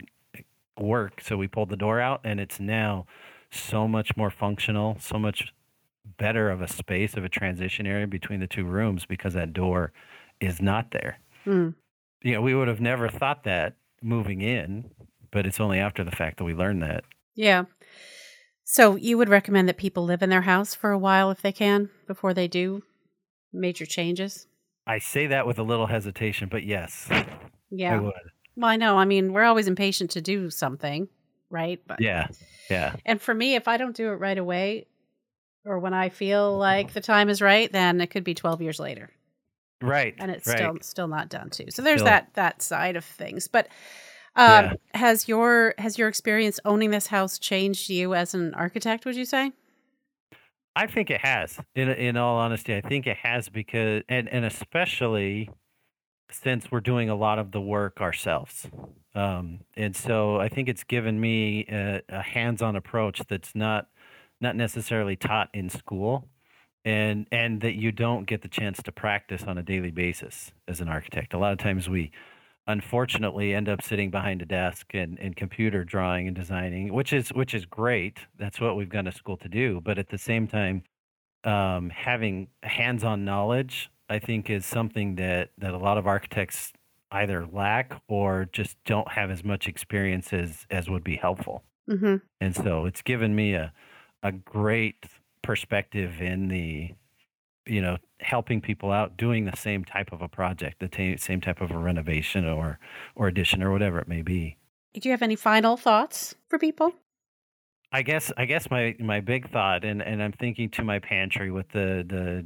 work. 0.79 1.21
So 1.21 1.37
we 1.37 1.49
pulled 1.49 1.71
the 1.71 1.77
door 1.77 2.01
out, 2.01 2.21
and 2.25 2.41
it's 2.41 2.61
now 2.61 3.07
so 3.51 3.87
much 3.87 4.17
more 4.17 4.31
functional, 4.31 4.97
so 5.01 5.19
much 5.19 5.53
better 6.19 6.51
of 6.51 6.61
a 6.61 6.69
space 6.69 7.17
of 7.17 7.25
a 7.25 7.29
transition 7.29 7.87
area 7.87 8.07
between 8.07 8.41
the 8.41 8.47
two 8.47 8.65
rooms 8.65 9.07
because 9.07 9.35
that 9.35 9.53
door 9.53 9.93
is 10.41 10.61
not 10.61 10.91
there. 10.91 11.19
Mm. 11.47 11.75
You 12.23 12.35
know, 12.35 12.43
we 12.43 12.55
would 12.55 12.69
have 12.69 12.81
never 12.81 13.09
thought 13.09 13.45
that 13.45 13.77
moving 14.03 14.41
in, 14.41 14.91
but 15.31 15.47
it's 15.47 15.61
only 15.61 15.79
after 15.79 16.05
the 16.05 16.11
fact 16.11 16.39
that 16.39 16.45
we 16.45 16.55
learned 16.55 16.83
that. 16.83 17.05
Yeah. 17.35 17.65
So 18.65 18.97
you 18.97 19.19
would 19.19 19.29
recommend 19.29 19.69
that 19.69 19.77
people 19.77 20.05
live 20.05 20.23
in 20.23 20.31
their 20.31 20.43
house 20.43 20.75
for 20.75 20.91
a 20.91 20.99
while 20.99 21.31
if 21.31 21.43
they 21.43 21.53
can 21.53 21.91
before 22.07 22.33
they 22.33 22.49
do 22.49 22.83
major 23.53 23.87
changes? 23.87 24.47
I 24.87 24.99
say 24.99 25.27
that 25.29 25.47
with 25.47 25.59
a 25.59 25.63
little 25.63 25.87
hesitation, 25.87 26.49
but 26.51 26.65
yes, 26.65 27.07
I 27.11 27.27
Yeah. 27.71 28.01
would. 28.01 28.13
Well, 28.57 28.71
I 28.71 28.77
know. 28.77 28.97
I 28.99 29.05
mean, 29.05 29.33
we're 29.33 29.45
always 29.45 29.67
impatient 29.69 30.11
to 30.13 30.21
do 30.21 30.51
something, 30.51 31.09
right? 31.51 31.81
But 31.87 32.01
Yeah, 32.01 32.29
yeah, 32.71 32.97
and 33.05 33.21
for 33.21 33.35
me, 33.35 33.55
if 33.55 33.69
I 33.69 33.77
don't 33.77 33.97
do 33.97 34.11
it 34.13 34.17
right 34.17 34.39
away 34.39 34.87
or 35.65 35.79
when 35.79 35.95
I 35.95 36.09
feel 36.09 36.57
like 36.57 36.93
the 36.93 37.01
time 37.01 37.29
is 37.29 37.43
right, 37.43 37.71
then 37.73 38.01
it 38.01 38.09
could 38.09 38.25
be 38.25 38.35
12 38.35 38.63
years 38.63 38.79
later 38.79 39.11
right, 39.83 40.15
and 40.19 40.31
it's 40.31 40.47
right. 40.47 40.57
still 40.59 40.79
still 40.81 41.09
not 41.09 41.29
done 41.29 41.51
too. 41.51 41.67
So 41.71 41.83
there's 41.83 42.01
Still, 42.01 42.07
that 42.07 42.35
that 42.35 42.63
side 42.63 42.97
of 42.97 43.05
things. 43.05 43.49
But 43.49 43.69
um 44.37 44.47
yeah. 44.65 44.73
has 44.95 45.29
your 45.29 45.75
has 45.79 45.99
your 45.99 46.09
experience 46.09 46.61
owning 46.65 46.91
this 46.91 47.09
house 47.09 47.39
changed 47.39 47.91
you 47.91 48.15
as 48.15 48.35
an 48.35 48.55
architect, 48.55 49.05
would 49.05 49.17
you 49.17 49.25
say? 49.25 49.53
I 50.77 50.87
think 50.87 51.11
it 51.11 51.21
has. 51.21 51.59
In 51.75 51.89
in 51.89 52.17
all 52.17 52.37
honesty, 52.39 52.75
I 52.75 52.81
think 52.81 53.07
it 53.07 53.17
has 53.19 53.49
because, 53.49 54.03
and 54.09 54.29
and 54.29 54.45
especially 54.45 55.51
since 56.31 56.71
we're 56.71 56.81
doing 56.81 57.09
a 57.11 57.15
lot 57.15 57.39
of 57.39 57.53
the 57.53 57.61
work 57.61 58.01
ourselves, 58.01 58.69
um, 59.15 59.61
and 59.77 59.95
so 59.95 60.41
I 60.41 60.49
think 60.49 60.69
it's 60.69 60.85
given 60.85 61.21
me 61.21 61.67
a, 61.69 62.03
a 62.09 62.23
hands-on 62.23 62.75
approach 62.77 63.21
that's 63.29 63.55
not 63.55 63.89
not 64.41 64.57
necessarily 64.57 65.15
taught 65.17 65.49
in 65.55 65.71
school, 65.71 66.29
and 66.85 67.29
and 67.31 67.61
that 67.61 67.75
you 67.75 67.93
don't 67.93 68.25
get 68.27 68.43
the 68.43 68.49
chance 68.49 68.83
to 68.83 68.93
practice 68.93 69.45
on 69.45 69.59
a 69.59 69.63
daily 69.63 69.93
basis 69.93 70.53
as 70.67 70.81
an 70.81 70.89
architect. 70.89 71.35
A 71.35 71.39
lot 71.39 71.53
of 71.53 71.59
times 71.59 71.89
we 71.89 72.11
unfortunately 72.67 73.55
end 73.55 73.69
up 73.69 73.83
sitting 73.83 74.11
behind 74.11 74.43
a 74.43 74.47
desk 74.47 74.95
and, 74.95 75.19
and 75.21 75.37
computer 75.37 75.85
drawing 75.85 76.27
and 76.27 76.37
designing, 76.37 76.93
which 76.93 77.13
is 77.13 77.31
which 77.31 77.55
is 77.55 77.67
great. 77.67 78.21
That's 78.37 78.61
what 78.61 78.77
we've 78.77 78.89
gone 78.89 79.05
to 79.07 79.13
school 79.13 79.37
to 79.39 79.49
do. 79.49 79.81
But 79.81 79.99
at 79.99 80.09
the 80.09 80.19
same 80.19 80.47
time, 80.49 80.85
um, 81.45 81.91
having 81.91 82.49
hands-on 82.63 83.25
knowledge, 83.25 83.91
I 84.09 84.19
think, 84.19 84.51
is 84.51 84.67
something 84.67 85.17
that 85.17 85.53
that 85.59 85.75
a 85.75 85.79
lot 85.79 85.99
of 85.99 86.07
architects 86.07 86.73
either 87.11 87.47
lack 87.47 88.03
or 88.09 88.47
just 88.53 88.77
don't 88.85 89.09
have 89.13 89.31
as 89.31 89.45
much 89.45 89.69
experience 89.69 90.33
as 90.33 90.67
as 90.71 90.89
would 90.91 91.05
be 91.05 91.17
helpful. 91.17 91.65
Mhm. 91.87 92.21
And 92.41 92.55
so 92.55 92.87
it's 92.87 93.03
given 93.03 93.35
me 93.35 93.55
a 93.55 93.73
a 94.23 94.33
great 94.33 95.07
perspective 95.43 96.21
in 96.23 96.49
the 96.49 96.95
you 97.67 97.81
know 97.81 97.97
helping 98.21 98.61
people 98.61 98.91
out 98.91 99.17
doing 99.17 99.45
the 99.45 99.57
same 99.57 99.85
type 99.85 100.13
of 100.13 100.23
a 100.23 100.29
project 100.29 100.81
the 100.81 100.89
ta 100.89 101.17
same 101.19 101.41
type 101.41 101.61
of 101.61 101.71
a 101.71 101.79
renovation 101.79 102.47
or 102.47 102.79
or 103.15 103.29
addition 103.29 103.63
or 103.63 103.71
whatever 103.71 103.99
it 103.99 104.09
may 104.09 104.23
be 104.23 104.57
Do 104.95 105.09
you 105.09 105.13
have 105.13 105.23
any 105.23 105.37
final 105.37 105.77
thoughts 105.77 106.35
for 106.49 106.59
people? 106.59 106.93
i 107.93 108.03
guess 108.03 108.33
i 108.37 108.45
guess 108.45 108.71
my 108.71 108.95
my 108.99 109.21
big 109.21 109.51
thought 109.51 109.85
and 109.85 110.03
and 110.03 110.23
i'm 110.23 110.33
thinking 110.33 110.69
to 110.71 110.83
my 110.83 110.99
pantry 110.99 111.51
with 111.51 111.69
the 111.71 112.05
the 112.07 112.45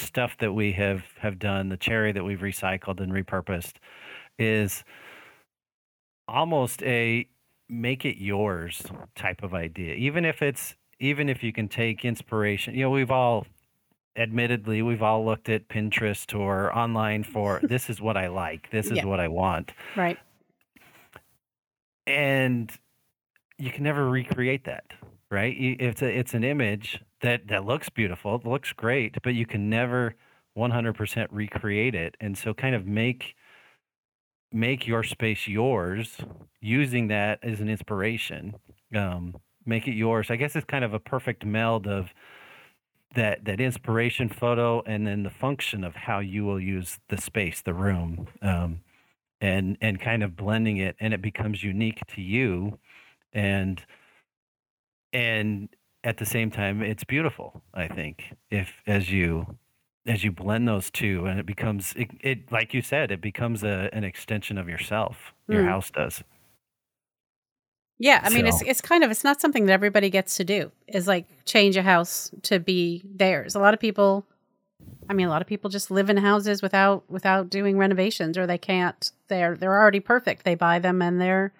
stuff 0.00 0.36
that 0.38 0.52
we 0.52 0.72
have 0.72 1.02
have 1.18 1.38
done 1.38 1.68
the 1.68 1.76
cherry 1.76 2.12
that 2.12 2.24
we've 2.24 2.40
recycled 2.40 3.00
and 3.00 3.12
repurposed 3.12 3.74
is 4.38 4.84
almost 6.28 6.82
a 6.84 7.26
make 7.68 8.04
it 8.04 8.16
yours 8.16 8.82
type 9.14 9.42
of 9.42 9.54
idea 9.54 9.94
even 9.94 10.24
if 10.24 10.40
it's 10.40 10.76
even 10.98 11.28
if 11.28 11.42
you 11.42 11.52
can 11.52 11.68
take 11.68 12.04
inspiration 12.04 12.74
you 12.74 12.82
know 12.82 12.90
we've 12.90 13.10
all 13.10 13.46
admittedly 14.16 14.82
we've 14.82 15.02
all 15.02 15.24
looked 15.24 15.48
at 15.48 15.68
pinterest 15.68 16.38
or 16.38 16.76
online 16.76 17.22
for 17.22 17.60
this 17.64 17.88
is 17.88 18.00
what 18.00 18.16
i 18.16 18.26
like. 18.26 18.70
This 18.70 18.86
is 18.86 18.98
Yeah. 18.98 19.04
what 19.04 19.20
i 19.20 19.28
want. 19.28 19.72
Right. 19.96 20.18
and 22.06 22.70
you 23.58 23.70
can 23.70 23.84
never 23.84 24.08
recreate 24.08 24.64
that 24.64 24.84
right? 25.30 25.56
You- 25.56 25.76
it's 25.78 26.02
a, 26.02 26.18
it's 26.18 26.34
an 26.34 26.42
image 26.42 27.00
that 27.20 27.46
that 27.48 27.64
looks 27.64 27.88
beautiful 27.88 28.34
it 28.36 28.44
looks 28.46 28.72
great 28.72 29.16
but 29.22 29.34
you 29.34 29.46
can 29.46 29.68
never 29.70 30.14
100% 30.58 31.28
recreate 31.30 31.94
it. 31.94 32.16
And 32.20 32.36
so 32.36 32.52
kind 32.52 32.74
of 32.74 32.84
make 32.84 33.36
make 34.52 34.84
your 34.88 35.04
space 35.04 35.46
yours 35.46 36.16
using 36.60 37.06
that 37.06 37.38
as 37.44 37.60
an 37.60 37.68
inspiration 37.68 38.56
um, 38.94 39.36
make 39.64 39.86
it 39.86 39.92
yours. 39.94 40.28
I 40.28 40.34
guess 40.36 40.56
it's 40.56 40.64
kind 40.66 40.84
of 40.84 40.92
a 40.92 40.98
perfect 40.98 41.44
meld 41.46 41.86
of 41.86 42.12
that 43.14 43.44
that 43.44 43.60
inspiration 43.60 44.28
photo 44.28 44.82
and 44.86 45.06
then 45.06 45.22
the 45.24 45.30
function 45.30 45.84
of 45.84 45.94
how 45.96 46.20
you 46.20 46.44
will 46.44 46.60
use 46.60 46.98
the 47.08 47.20
space 47.20 47.62
the 47.62 47.74
room 47.74 48.28
um, 48.42 48.80
and 49.40 49.78
and 49.80 50.00
kind 50.00 50.22
of 50.22 50.36
blending 50.36 50.78
it 50.78 50.96
and 51.00 51.14
it 51.14 51.22
becomes 51.22 51.62
unique 51.64 52.00
to 52.14 52.22
you. 52.22 52.78
And 53.32 53.84
and 55.12 55.68
at 56.04 56.18
the 56.18 56.26
same 56.26 56.50
time 56.50 56.82
it's 56.82 57.04
beautiful 57.04 57.62
i 57.74 57.88
think 57.88 58.34
if 58.50 58.82
as 58.86 59.10
you 59.10 59.46
as 60.06 60.24
you 60.24 60.32
blend 60.32 60.66
those 60.68 60.90
two 60.90 61.26
and 61.26 61.38
it 61.40 61.46
becomes 61.46 61.94
it, 61.96 62.10
it 62.20 62.52
like 62.52 62.74
you 62.74 62.82
said 62.82 63.10
it 63.10 63.20
becomes 63.20 63.62
a, 63.64 63.90
an 63.92 64.04
extension 64.04 64.58
of 64.58 64.68
yourself. 64.68 65.34
Your 65.48 65.62
Mm. 65.62 65.68
house 65.68 65.90
does 65.90 66.24
Yeah, 68.00 68.18
I 68.24 68.30
mean 68.30 68.46
it's 68.46 68.60
so 68.60 68.66
it's 68.66 68.80
kind 68.80 69.04
of 69.04 69.10
it's 69.10 69.24
not 69.24 69.42
something 69.42 69.66
that 69.66 69.74
everybody 69.74 70.08
gets 70.08 70.38
to 70.38 70.44
do. 70.44 70.72
Is 70.88 71.06
like 71.06 71.26
change 71.44 71.76
a 71.76 71.82
house 71.82 72.30
to 72.44 72.58
be 72.58 73.02
theirs. 73.04 73.54
A 73.54 73.58
lot 73.58 73.74
of 73.74 73.78
people 73.78 74.26
I 75.08 75.12
mean 75.12 75.26
a 75.26 75.30
lot 75.30 75.42
of 75.42 75.46
people 75.46 75.68
just 75.68 75.90
live 75.90 76.08
in 76.08 76.16
houses 76.16 76.62
without 76.62 77.04
without 77.10 77.50
doing 77.50 77.76
renovations 77.76 78.38
or 78.38 78.46
they 78.46 78.56
can't 78.56 79.12
they're 79.28 79.54
they're 79.54 79.78
already 79.78 80.00
perfect. 80.00 80.44
They 80.44 80.54
buy 80.54 80.78
them 80.78 81.02
and 81.02 81.20
they're 81.20 81.52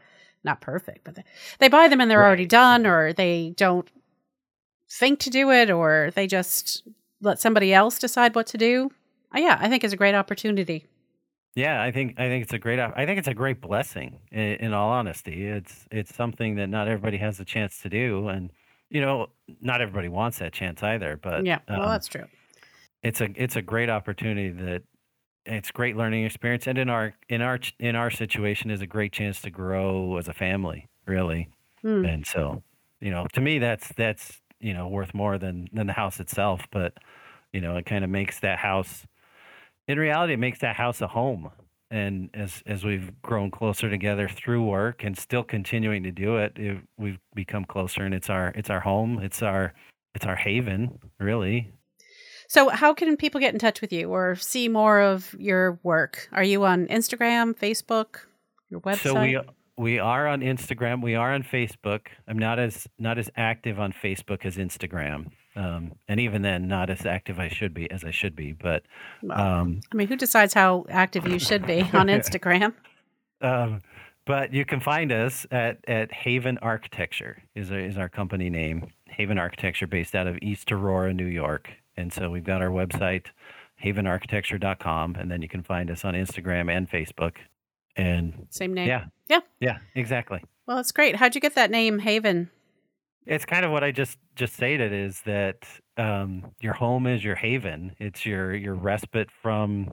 not 0.43 0.63
perfect, 0.63 1.05
but 1.05 1.15
they, 1.15 1.25
they 1.59 1.69
buy 1.69 1.89
them 1.89 2.01
and 2.01 2.11
they're 2.11 2.25
already 2.25 2.47
done 2.47 2.87
or 2.87 3.13
they 3.13 3.53
don't 3.59 3.87
think 4.89 5.19
to 5.21 5.31
do 5.31 5.51
it 5.51 5.71
or 5.71 6.11
they 6.15 6.27
just 6.27 6.89
let 7.21 7.39
somebody 7.39 7.75
else 7.75 7.99
decide 7.99 8.35
what 8.35 8.47
to 8.47 8.57
do. 8.57 8.91
Uh, 9.35 9.41
yeah, 9.41 9.59
I 9.61 9.69
think 9.69 9.85
it's 9.85 9.93
a 9.93 9.99
great 9.99 10.15
opportunity. 10.15 10.87
Yeah, 11.55 11.83
I 11.83 11.91
think 11.91 12.19
I 12.19 12.29
think 12.29 12.45
it's 12.45 12.53
a 12.53 12.59
great 12.59 12.79
I 12.79 13.07
think 13.07 13.19
it's 13.19 13.29
a 13.29 13.35
great 13.35 13.61
blessing. 13.61 14.21
In, 14.31 14.41
in 14.67 14.73
all 14.73 14.91
honesty, 14.91 15.47
it's 15.47 15.87
it's 15.91 16.15
something 16.15 16.57
that 16.57 16.69
not 16.69 16.89
everybody 16.89 17.17
has 17.19 17.41
a 17.41 17.45
chance 17.45 17.81
to 17.83 17.89
do, 17.89 18.29
and 18.29 18.53
you 18.89 19.01
know, 19.01 19.29
not 19.61 19.81
everybody 19.81 20.09
wants 20.09 20.39
that 20.39 20.53
chance 20.53 20.83
either. 20.83 21.17
But 21.17 21.47
Yeah, 21.47 21.61
well 21.77 21.89
um, 21.89 21.89
that's 21.89 22.09
true. 22.09 22.27
it's 23.03 23.21
a 23.21 23.29
it's 23.37 23.57
a 23.57 23.63
great 23.63 23.91
opportunity 23.91 24.51
that 24.51 24.83
it's 25.47 25.71
great 25.71 25.97
learning 25.97 26.25
experience, 26.25 26.67
and 26.69 26.79
in 26.79 26.91
our 26.91 27.15
in 27.29 27.43
our 27.43 27.61
in 27.79 27.97
our 27.97 28.11
situation 28.11 28.71
is 28.71 28.83
a 28.83 28.87
great 28.87 29.13
chance 29.13 29.43
to 29.43 29.51
grow 29.51 30.17
as 30.19 30.29
a 30.29 30.35
family, 30.35 30.89
really. 31.07 31.51
Hmm. 31.83 32.05
And 32.05 32.27
so, 32.27 32.63
you 33.01 33.11
know, 33.11 33.27
to 33.35 33.41
me, 33.41 33.59
that's 33.59 33.93
that's 33.97 34.41
you 34.61 34.75
know 34.75 34.89
worth 34.89 35.15
more 35.15 35.39
than 35.39 35.69
than 35.73 35.87
the 35.89 35.95
house 35.95 36.21
itself. 36.21 36.67
But 36.73 36.99
you 37.53 37.61
know, 37.61 37.77
it 37.77 37.87
kind 37.87 38.05
of 38.05 38.11
makes 38.11 38.41
that 38.41 38.59
house 38.59 39.07
in 39.91 39.99
reality, 39.99 40.35
it 40.35 40.39
makes 40.39 40.61
that 40.61 40.77
house 40.77 41.01
a 41.01 41.07
home. 41.07 41.51
And 41.91 42.31
as 42.35 42.63
as 42.67 42.85
we've 42.85 43.11
grown 43.21 43.51
closer 43.51 43.91
together 43.91 44.29
through 44.29 44.65
work 44.65 45.03
and 45.03 45.19
still 45.19 45.43
continuing 45.43 46.05
to 46.05 46.13
do 46.13 46.37
it, 46.37 46.53
it 46.57 46.79
we've 46.97 47.19
become 47.35 47.65
closer, 47.65 48.05
and 48.05 48.15
it's 48.15 48.31
our 48.31 48.53
it's 48.55 48.71
our 48.71 48.79
home, 48.79 49.19
it's 49.19 49.43
our 49.43 49.75
it's 50.15 50.25
our 50.25 50.37
haven, 50.37 51.01
really. 51.19 51.73
So, 52.49 52.69
how 52.69 52.95
can 52.95 53.17
people 53.17 53.41
get 53.41 53.53
in 53.53 53.59
touch 53.59 53.81
with 53.81 53.93
you 53.93 54.11
or 54.11 54.37
see 54.37 54.69
more 54.69 55.01
of 55.01 55.35
your 55.39 55.81
work? 55.83 56.29
Are 56.33 56.45
you 56.45 56.65
on 56.65 56.87
Instagram, 56.87 57.57
Facebook, 57.57 58.21
your 58.69 58.81
website? 58.81 59.03
So 59.03 59.21
we 59.21 59.39
we 59.77 59.99
are 59.99 60.29
on 60.29 60.43
Instagram. 60.43 61.03
We 61.03 61.15
are 61.15 61.33
on 61.33 61.43
Facebook. 61.43 62.09
I'm 62.29 62.39
not 62.39 62.59
as 62.59 62.87
not 62.99 63.19
as 63.19 63.31
active 63.37 63.81
on 63.81 63.93
Facebook 63.93 64.45
as 64.45 64.57
Instagram, 64.57 65.31
um, 65.61 65.93
and 66.09 66.19
even 66.21 66.43
then, 66.43 66.69
not 66.69 66.89
as 66.91 67.05
active 67.05 67.39
I 67.39 67.49
should 67.49 67.75
be 67.75 67.91
as 67.91 68.03
I 68.05 68.11
should 68.11 68.35
be. 68.35 68.53
But 68.53 68.83
um, 69.31 69.81
I 69.93 69.95
mean, 69.95 70.09
who 70.09 70.17
decides 70.17 70.55
how 70.55 70.87
active 70.89 71.27
you 71.29 71.39
should 71.39 71.67
be 71.67 71.83
on 71.83 72.07
Instagram? 72.19 72.73
um, 73.41 73.81
but 74.25 74.53
you 74.53 74.65
can 74.65 74.81
find 74.81 75.13
us 75.13 75.47
at 75.51 75.79
at 75.89 76.13
Haven 76.13 76.59
Architecture 76.59 77.43
is 77.55 77.71
is 77.71 77.99
our 77.99 78.09
company 78.09 78.49
name. 78.49 78.89
Haven 79.09 79.39
Architecture, 79.39 79.87
based 79.87 80.15
out 80.15 80.27
of 80.27 80.39
East 80.41 80.71
Aurora, 80.73 81.13
New 81.13 81.27
York. 81.27 81.71
And 81.97 82.13
so 82.13 82.31
we've 82.31 82.45
got 82.45 82.63
our 82.63 82.71
website, 82.71 83.27
havenarchitecture.com, 83.85 85.17
and 85.17 85.31
then 85.31 85.43
you 85.43 85.49
can 85.49 85.63
find 85.63 85.91
us 85.91 86.05
on 86.05 86.15
Instagram 86.15 86.71
and 86.71 86.89
Facebook. 86.91 87.37
And 87.97 88.47
same 88.51 88.73
name. 88.73 88.89
Yeah. 88.89 89.07
Yeah. 89.29 89.41
Yeah, 89.59 89.79
exactly. 89.95 90.43
Well, 90.67 90.79
it's 90.79 90.93
great. 90.93 91.17
How'd 91.17 91.35
you 91.35 91.41
get 91.41 91.55
that 91.57 91.71
name, 91.71 91.99
Haven? 91.99 92.51
It's 93.27 93.45
kind 93.45 93.65
of 93.65 93.71
what 93.71 93.85
I 93.85 93.93
just 93.93 94.19
just 94.35 94.55
stated 94.55 94.93
is 94.93 95.23
that 95.23 95.69
um, 95.97 96.55
your 96.61 96.73
home 96.73 97.07
is 97.07 97.23
your 97.25 97.37
haven. 97.37 97.95
It's 97.99 98.25
your 98.27 98.55
your 98.55 98.75
respite 98.75 99.31
from 99.31 99.93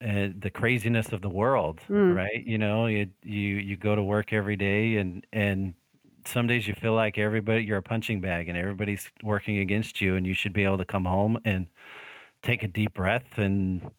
uh, 0.00 0.28
the 0.36 0.50
craziness 0.52 1.12
of 1.12 1.22
the 1.22 1.28
world, 1.28 1.80
Mm. 1.88 2.16
right? 2.16 2.44
You 2.44 2.58
know, 2.58 2.86
you 2.86 3.10
you 3.22 3.56
you 3.56 3.76
go 3.76 3.94
to 3.94 4.02
work 4.02 4.32
every 4.32 4.56
day, 4.56 4.96
and 4.96 5.26
and 5.32 5.74
some 6.26 6.46
days 6.46 6.66
you 6.66 6.74
feel 6.74 6.94
like 6.94 7.18
everybody 7.18 7.64
you're 7.64 7.78
a 7.78 7.82
punching 7.82 8.20
bag, 8.20 8.48
and 8.48 8.58
everybody's 8.58 9.10
working 9.22 9.58
against 9.58 10.00
you, 10.00 10.16
and 10.16 10.26
you 10.26 10.34
should 10.34 10.52
be 10.52 10.64
able 10.64 10.78
to 10.78 10.84
come 10.84 11.04
home 11.04 11.38
and 11.44 11.68
take 12.42 12.62
a 12.64 12.68
deep 12.68 12.94
breath 12.94 13.38
and 13.38 13.90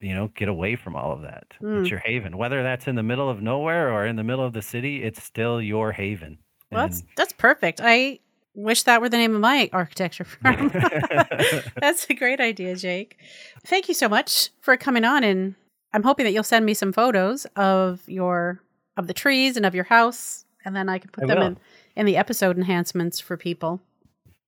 you 0.00 0.14
know 0.14 0.28
get 0.28 0.48
away 0.48 0.76
from 0.76 0.96
all 0.96 1.12
of 1.12 1.22
that. 1.22 1.56
Mm. 1.62 1.80
It's 1.80 1.90
your 1.90 2.00
haven, 2.00 2.36
whether 2.38 2.62
that's 2.62 2.88
in 2.88 2.96
the 2.96 3.02
middle 3.04 3.30
of 3.30 3.42
nowhere 3.42 3.92
or 3.92 4.06
in 4.06 4.16
the 4.16 4.24
middle 4.24 4.44
of 4.46 4.54
the 4.54 4.62
city. 4.62 5.02
It's 5.04 5.22
still 5.22 5.62
your 5.62 5.92
haven. 5.92 6.38
Well, 6.72 6.86
that's 6.86 7.02
that's 7.16 7.32
perfect. 7.32 7.80
I 7.82 8.18
wish 8.54 8.82
that 8.84 9.00
were 9.00 9.08
the 9.08 9.16
name 9.16 9.34
of 9.34 9.40
my 9.40 9.70
architecture 9.72 10.24
firm. 10.42 10.70
that's 11.80 12.06
a 12.10 12.14
great 12.14 12.40
idea, 12.40 12.76
Jake. 12.76 13.18
Thank 13.64 13.88
you 13.88 13.94
so 13.94 14.08
much 14.08 14.50
for 14.60 14.76
coming 14.76 15.04
on 15.04 15.24
and 15.24 15.54
I'm 15.94 16.02
hoping 16.02 16.24
that 16.24 16.32
you'll 16.32 16.42
send 16.42 16.64
me 16.64 16.74
some 16.74 16.92
photos 16.92 17.46
of 17.56 18.00
your 18.08 18.62
of 18.96 19.06
the 19.06 19.14
trees 19.14 19.56
and 19.56 19.64
of 19.66 19.74
your 19.74 19.84
house 19.84 20.44
and 20.64 20.74
then 20.76 20.88
I 20.88 20.98
can 20.98 21.10
put 21.10 21.24
I 21.24 21.26
them 21.28 21.38
will. 21.38 21.46
in 21.46 21.58
in 21.96 22.06
the 22.06 22.16
episode 22.16 22.56
enhancements 22.56 23.20
for 23.20 23.36
people. 23.36 23.80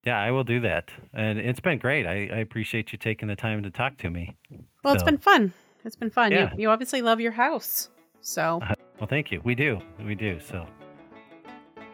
Yeah, 0.05 0.21
I 0.21 0.31
will 0.31 0.45
do 0.45 0.61
that. 0.61 0.91
And 1.15 1.39
it's 1.39 1.61
been 1.61 1.79
great. 1.79 2.07
I, 2.07 2.29
I 2.33 2.39
appreciate 2.41 2.93
you 2.93 2.99
taking 2.99 3.29
the 3.29 3.37
time 3.37 3.63
to 3.63 3.71
talk 3.71 3.97
to 3.99 4.11
me. 4.11 4.37
Well, 4.83 4.93
it's 4.93 5.03
been 5.03 5.19
fun. 5.19 5.53
It's 5.85 5.97
been 5.97 6.11
fun. 6.11 6.31
Yeah. 6.33 6.53
You 6.53 6.63
you 6.63 6.71
obviously 6.71 7.01
love 7.01 7.21
your 7.21 7.33
house. 7.33 7.89
So, 8.21 8.61
Well, 9.01 9.09
thank 9.09 9.33
you. 9.33 9.41
We 9.45 9.55
do. 9.55 9.81
We 10.07 10.15
do. 10.15 10.39
So, 10.41 10.67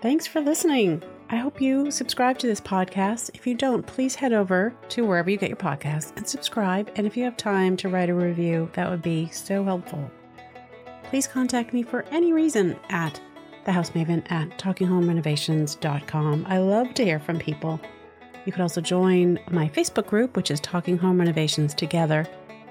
Thanks 0.03 0.27
for 0.27 0.41
listening. 0.41 1.03
I 1.29 1.37
hope 1.37 1.61
you 1.61 1.91
subscribe 1.91 2.39
to 2.39 2.47
this 2.47 2.61
podcast. 2.61 3.31
If 3.35 3.47
you 3.47 3.55
don't, 3.55 3.87
please 3.87 4.15
head 4.15 4.33
over 4.33 4.75
to 4.89 5.05
wherever 5.05 5.29
you 5.29 5.37
get 5.37 5.51
your 5.51 5.59
podcasts 5.59 6.17
and 6.17 6.27
subscribe. 6.27 6.91
And 6.97 7.07
if 7.07 7.19
you 7.19 7.25
have 7.25 7.37
time 7.37 7.77
to 7.77 7.91
write 7.91 8.09
a 8.09 8.15
review, 8.15 8.71
that 8.73 8.89
would 8.89 9.03
be 9.03 9.29
so 9.29 9.63
helpful. 9.63 10.11
Please 11.05 11.27
contact 11.27 11.75
me 11.75 11.83
for 11.83 12.07
any 12.11 12.33
reason 12.33 12.79
at 12.89 13.21
thehousemaven 13.67 14.31
at 14.33 14.49
talkinghomerenovations.com. 14.59 16.47
I 16.49 16.57
love 16.57 16.95
to 16.95 17.05
hear 17.05 17.21
from 17.21 17.39
people. 17.39 17.79
You 18.47 18.53
could 18.53 18.63
also 18.63 18.81
join 18.81 19.39
my 19.51 19.69
Facebook 19.69 20.07
group, 20.07 20.35
which 20.35 20.51
is 20.51 20.61
Talking 20.61 20.97
Home 20.97 21.19
Renovations 21.19 21.75
Together. 21.75 22.27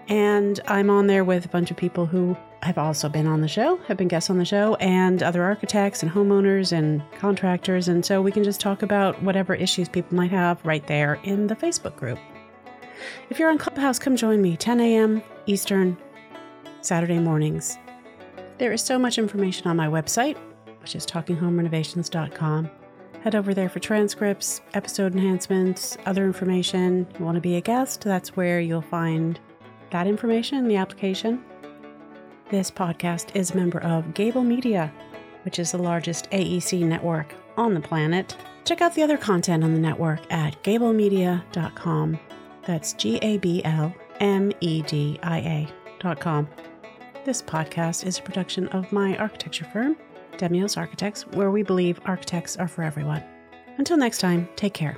And 0.07 0.59
I'm 0.67 0.89
on 0.89 1.05
there 1.05 1.23
with 1.23 1.45
a 1.45 1.49
bunch 1.49 1.69
of 1.69 1.77
people 1.77 2.07
who 2.07 2.35
have 2.61 2.77
also 2.77 3.07
been 3.09 3.27
on 3.27 3.41
the 3.41 3.47
show, 3.47 3.77
have 3.87 3.97
been 3.97 4.07
guests 4.07 4.29
on 4.29 4.37
the 4.37 4.45
show, 4.45 4.75
and 4.75 5.23
other 5.23 5.43
architects 5.43 6.03
and 6.03 6.11
homeowners 6.11 6.71
and 6.71 7.01
contractors. 7.17 7.87
And 7.87 8.05
so 8.05 8.21
we 8.21 8.31
can 8.31 8.43
just 8.43 8.59
talk 8.59 8.81
about 8.81 9.21
whatever 9.23 9.55
issues 9.55 9.87
people 9.87 10.15
might 10.15 10.31
have 10.31 10.63
right 10.65 10.85
there 10.87 11.19
in 11.23 11.47
the 11.47 11.55
Facebook 11.55 11.95
group. 11.95 12.19
If 13.29 13.39
you're 13.39 13.49
on 13.49 13.57
Clubhouse, 13.57 13.99
come 13.99 14.15
join 14.15 14.41
me, 14.41 14.57
10 14.57 14.81
a.m. 14.81 15.23
Eastern, 15.45 15.97
Saturday 16.81 17.19
mornings. 17.19 17.77
There 18.57 18.73
is 18.73 18.81
so 18.81 18.99
much 18.99 19.17
information 19.17 19.67
on 19.67 19.77
my 19.77 19.87
website, 19.87 20.37
which 20.81 20.95
is 20.95 21.05
talkinghomerenovations.com. 21.05 22.69
Head 23.23 23.35
over 23.35 23.53
there 23.53 23.69
for 23.69 23.79
transcripts, 23.79 24.61
episode 24.73 25.13
enhancements, 25.13 25.97
other 26.05 26.25
information. 26.25 27.07
You 27.17 27.25
want 27.25 27.35
to 27.35 27.41
be 27.41 27.55
a 27.55 27.61
guest? 27.61 28.01
That's 28.01 28.35
where 28.35 28.59
you'll 28.59 28.81
find 28.81 29.39
that 29.91 30.07
information 30.07 30.57
in 30.57 30.67
the 30.67 30.77
application. 30.77 31.43
This 32.49 32.71
podcast 32.71 33.35
is 33.35 33.51
a 33.51 33.55
member 33.55 33.79
of 33.83 34.05
Gabl 34.15 34.43
Media, 34.43 34.91
which 35.45 35.59
is 35.59 35.71
the 35.71 35.77
largest 35.77 36.31
AEC 36.31 36.81
network 36.81 37.35
on 37.57 37.75
the 37.75 37.79
planet. 37.79 38.35
Check 38.65 38.81
out 38.81 38.95
the 38.95 39.03
other 39.03 39.17
content 39.17 39.63
on 39.63 39.71
the 39.71 39.79
network 39.79 40.21
at 40.31 40.61
gablmedia.com. 40.63 42.19
That's 42.65 42.93
G 42.93 43.17
A 43.21 43.37
B 43.37 43.63
L 43.63 43.93
M 44.19 44.51
E 44.61 44.81
D 44.81 45.19
I 45.21 45.67
A.com. 46.01 46.49
This 47.23 47.43
podcast 47.43 48.03
is 48.03 48.17
a 48.17 48.23
production 48.23 48.67
of 48.69 48.91
my 48.91 49.15
architecture 49.17 49.65
firm, 49.65 49.95
Demios 50.37 50.75
Architects, 50.75 51.27
where 51.27 51.51
we 51.51 51.61
believe 51.61 51.99
architects 52.05 52.57
are 52.57 52.67
for 52.67 52.81
everyone. 52.81 53.23
Until 53.77 53.97
next 53.97 54.17
time, 54.17 54.49
take 54.55 54.73
care. 54.73 54.97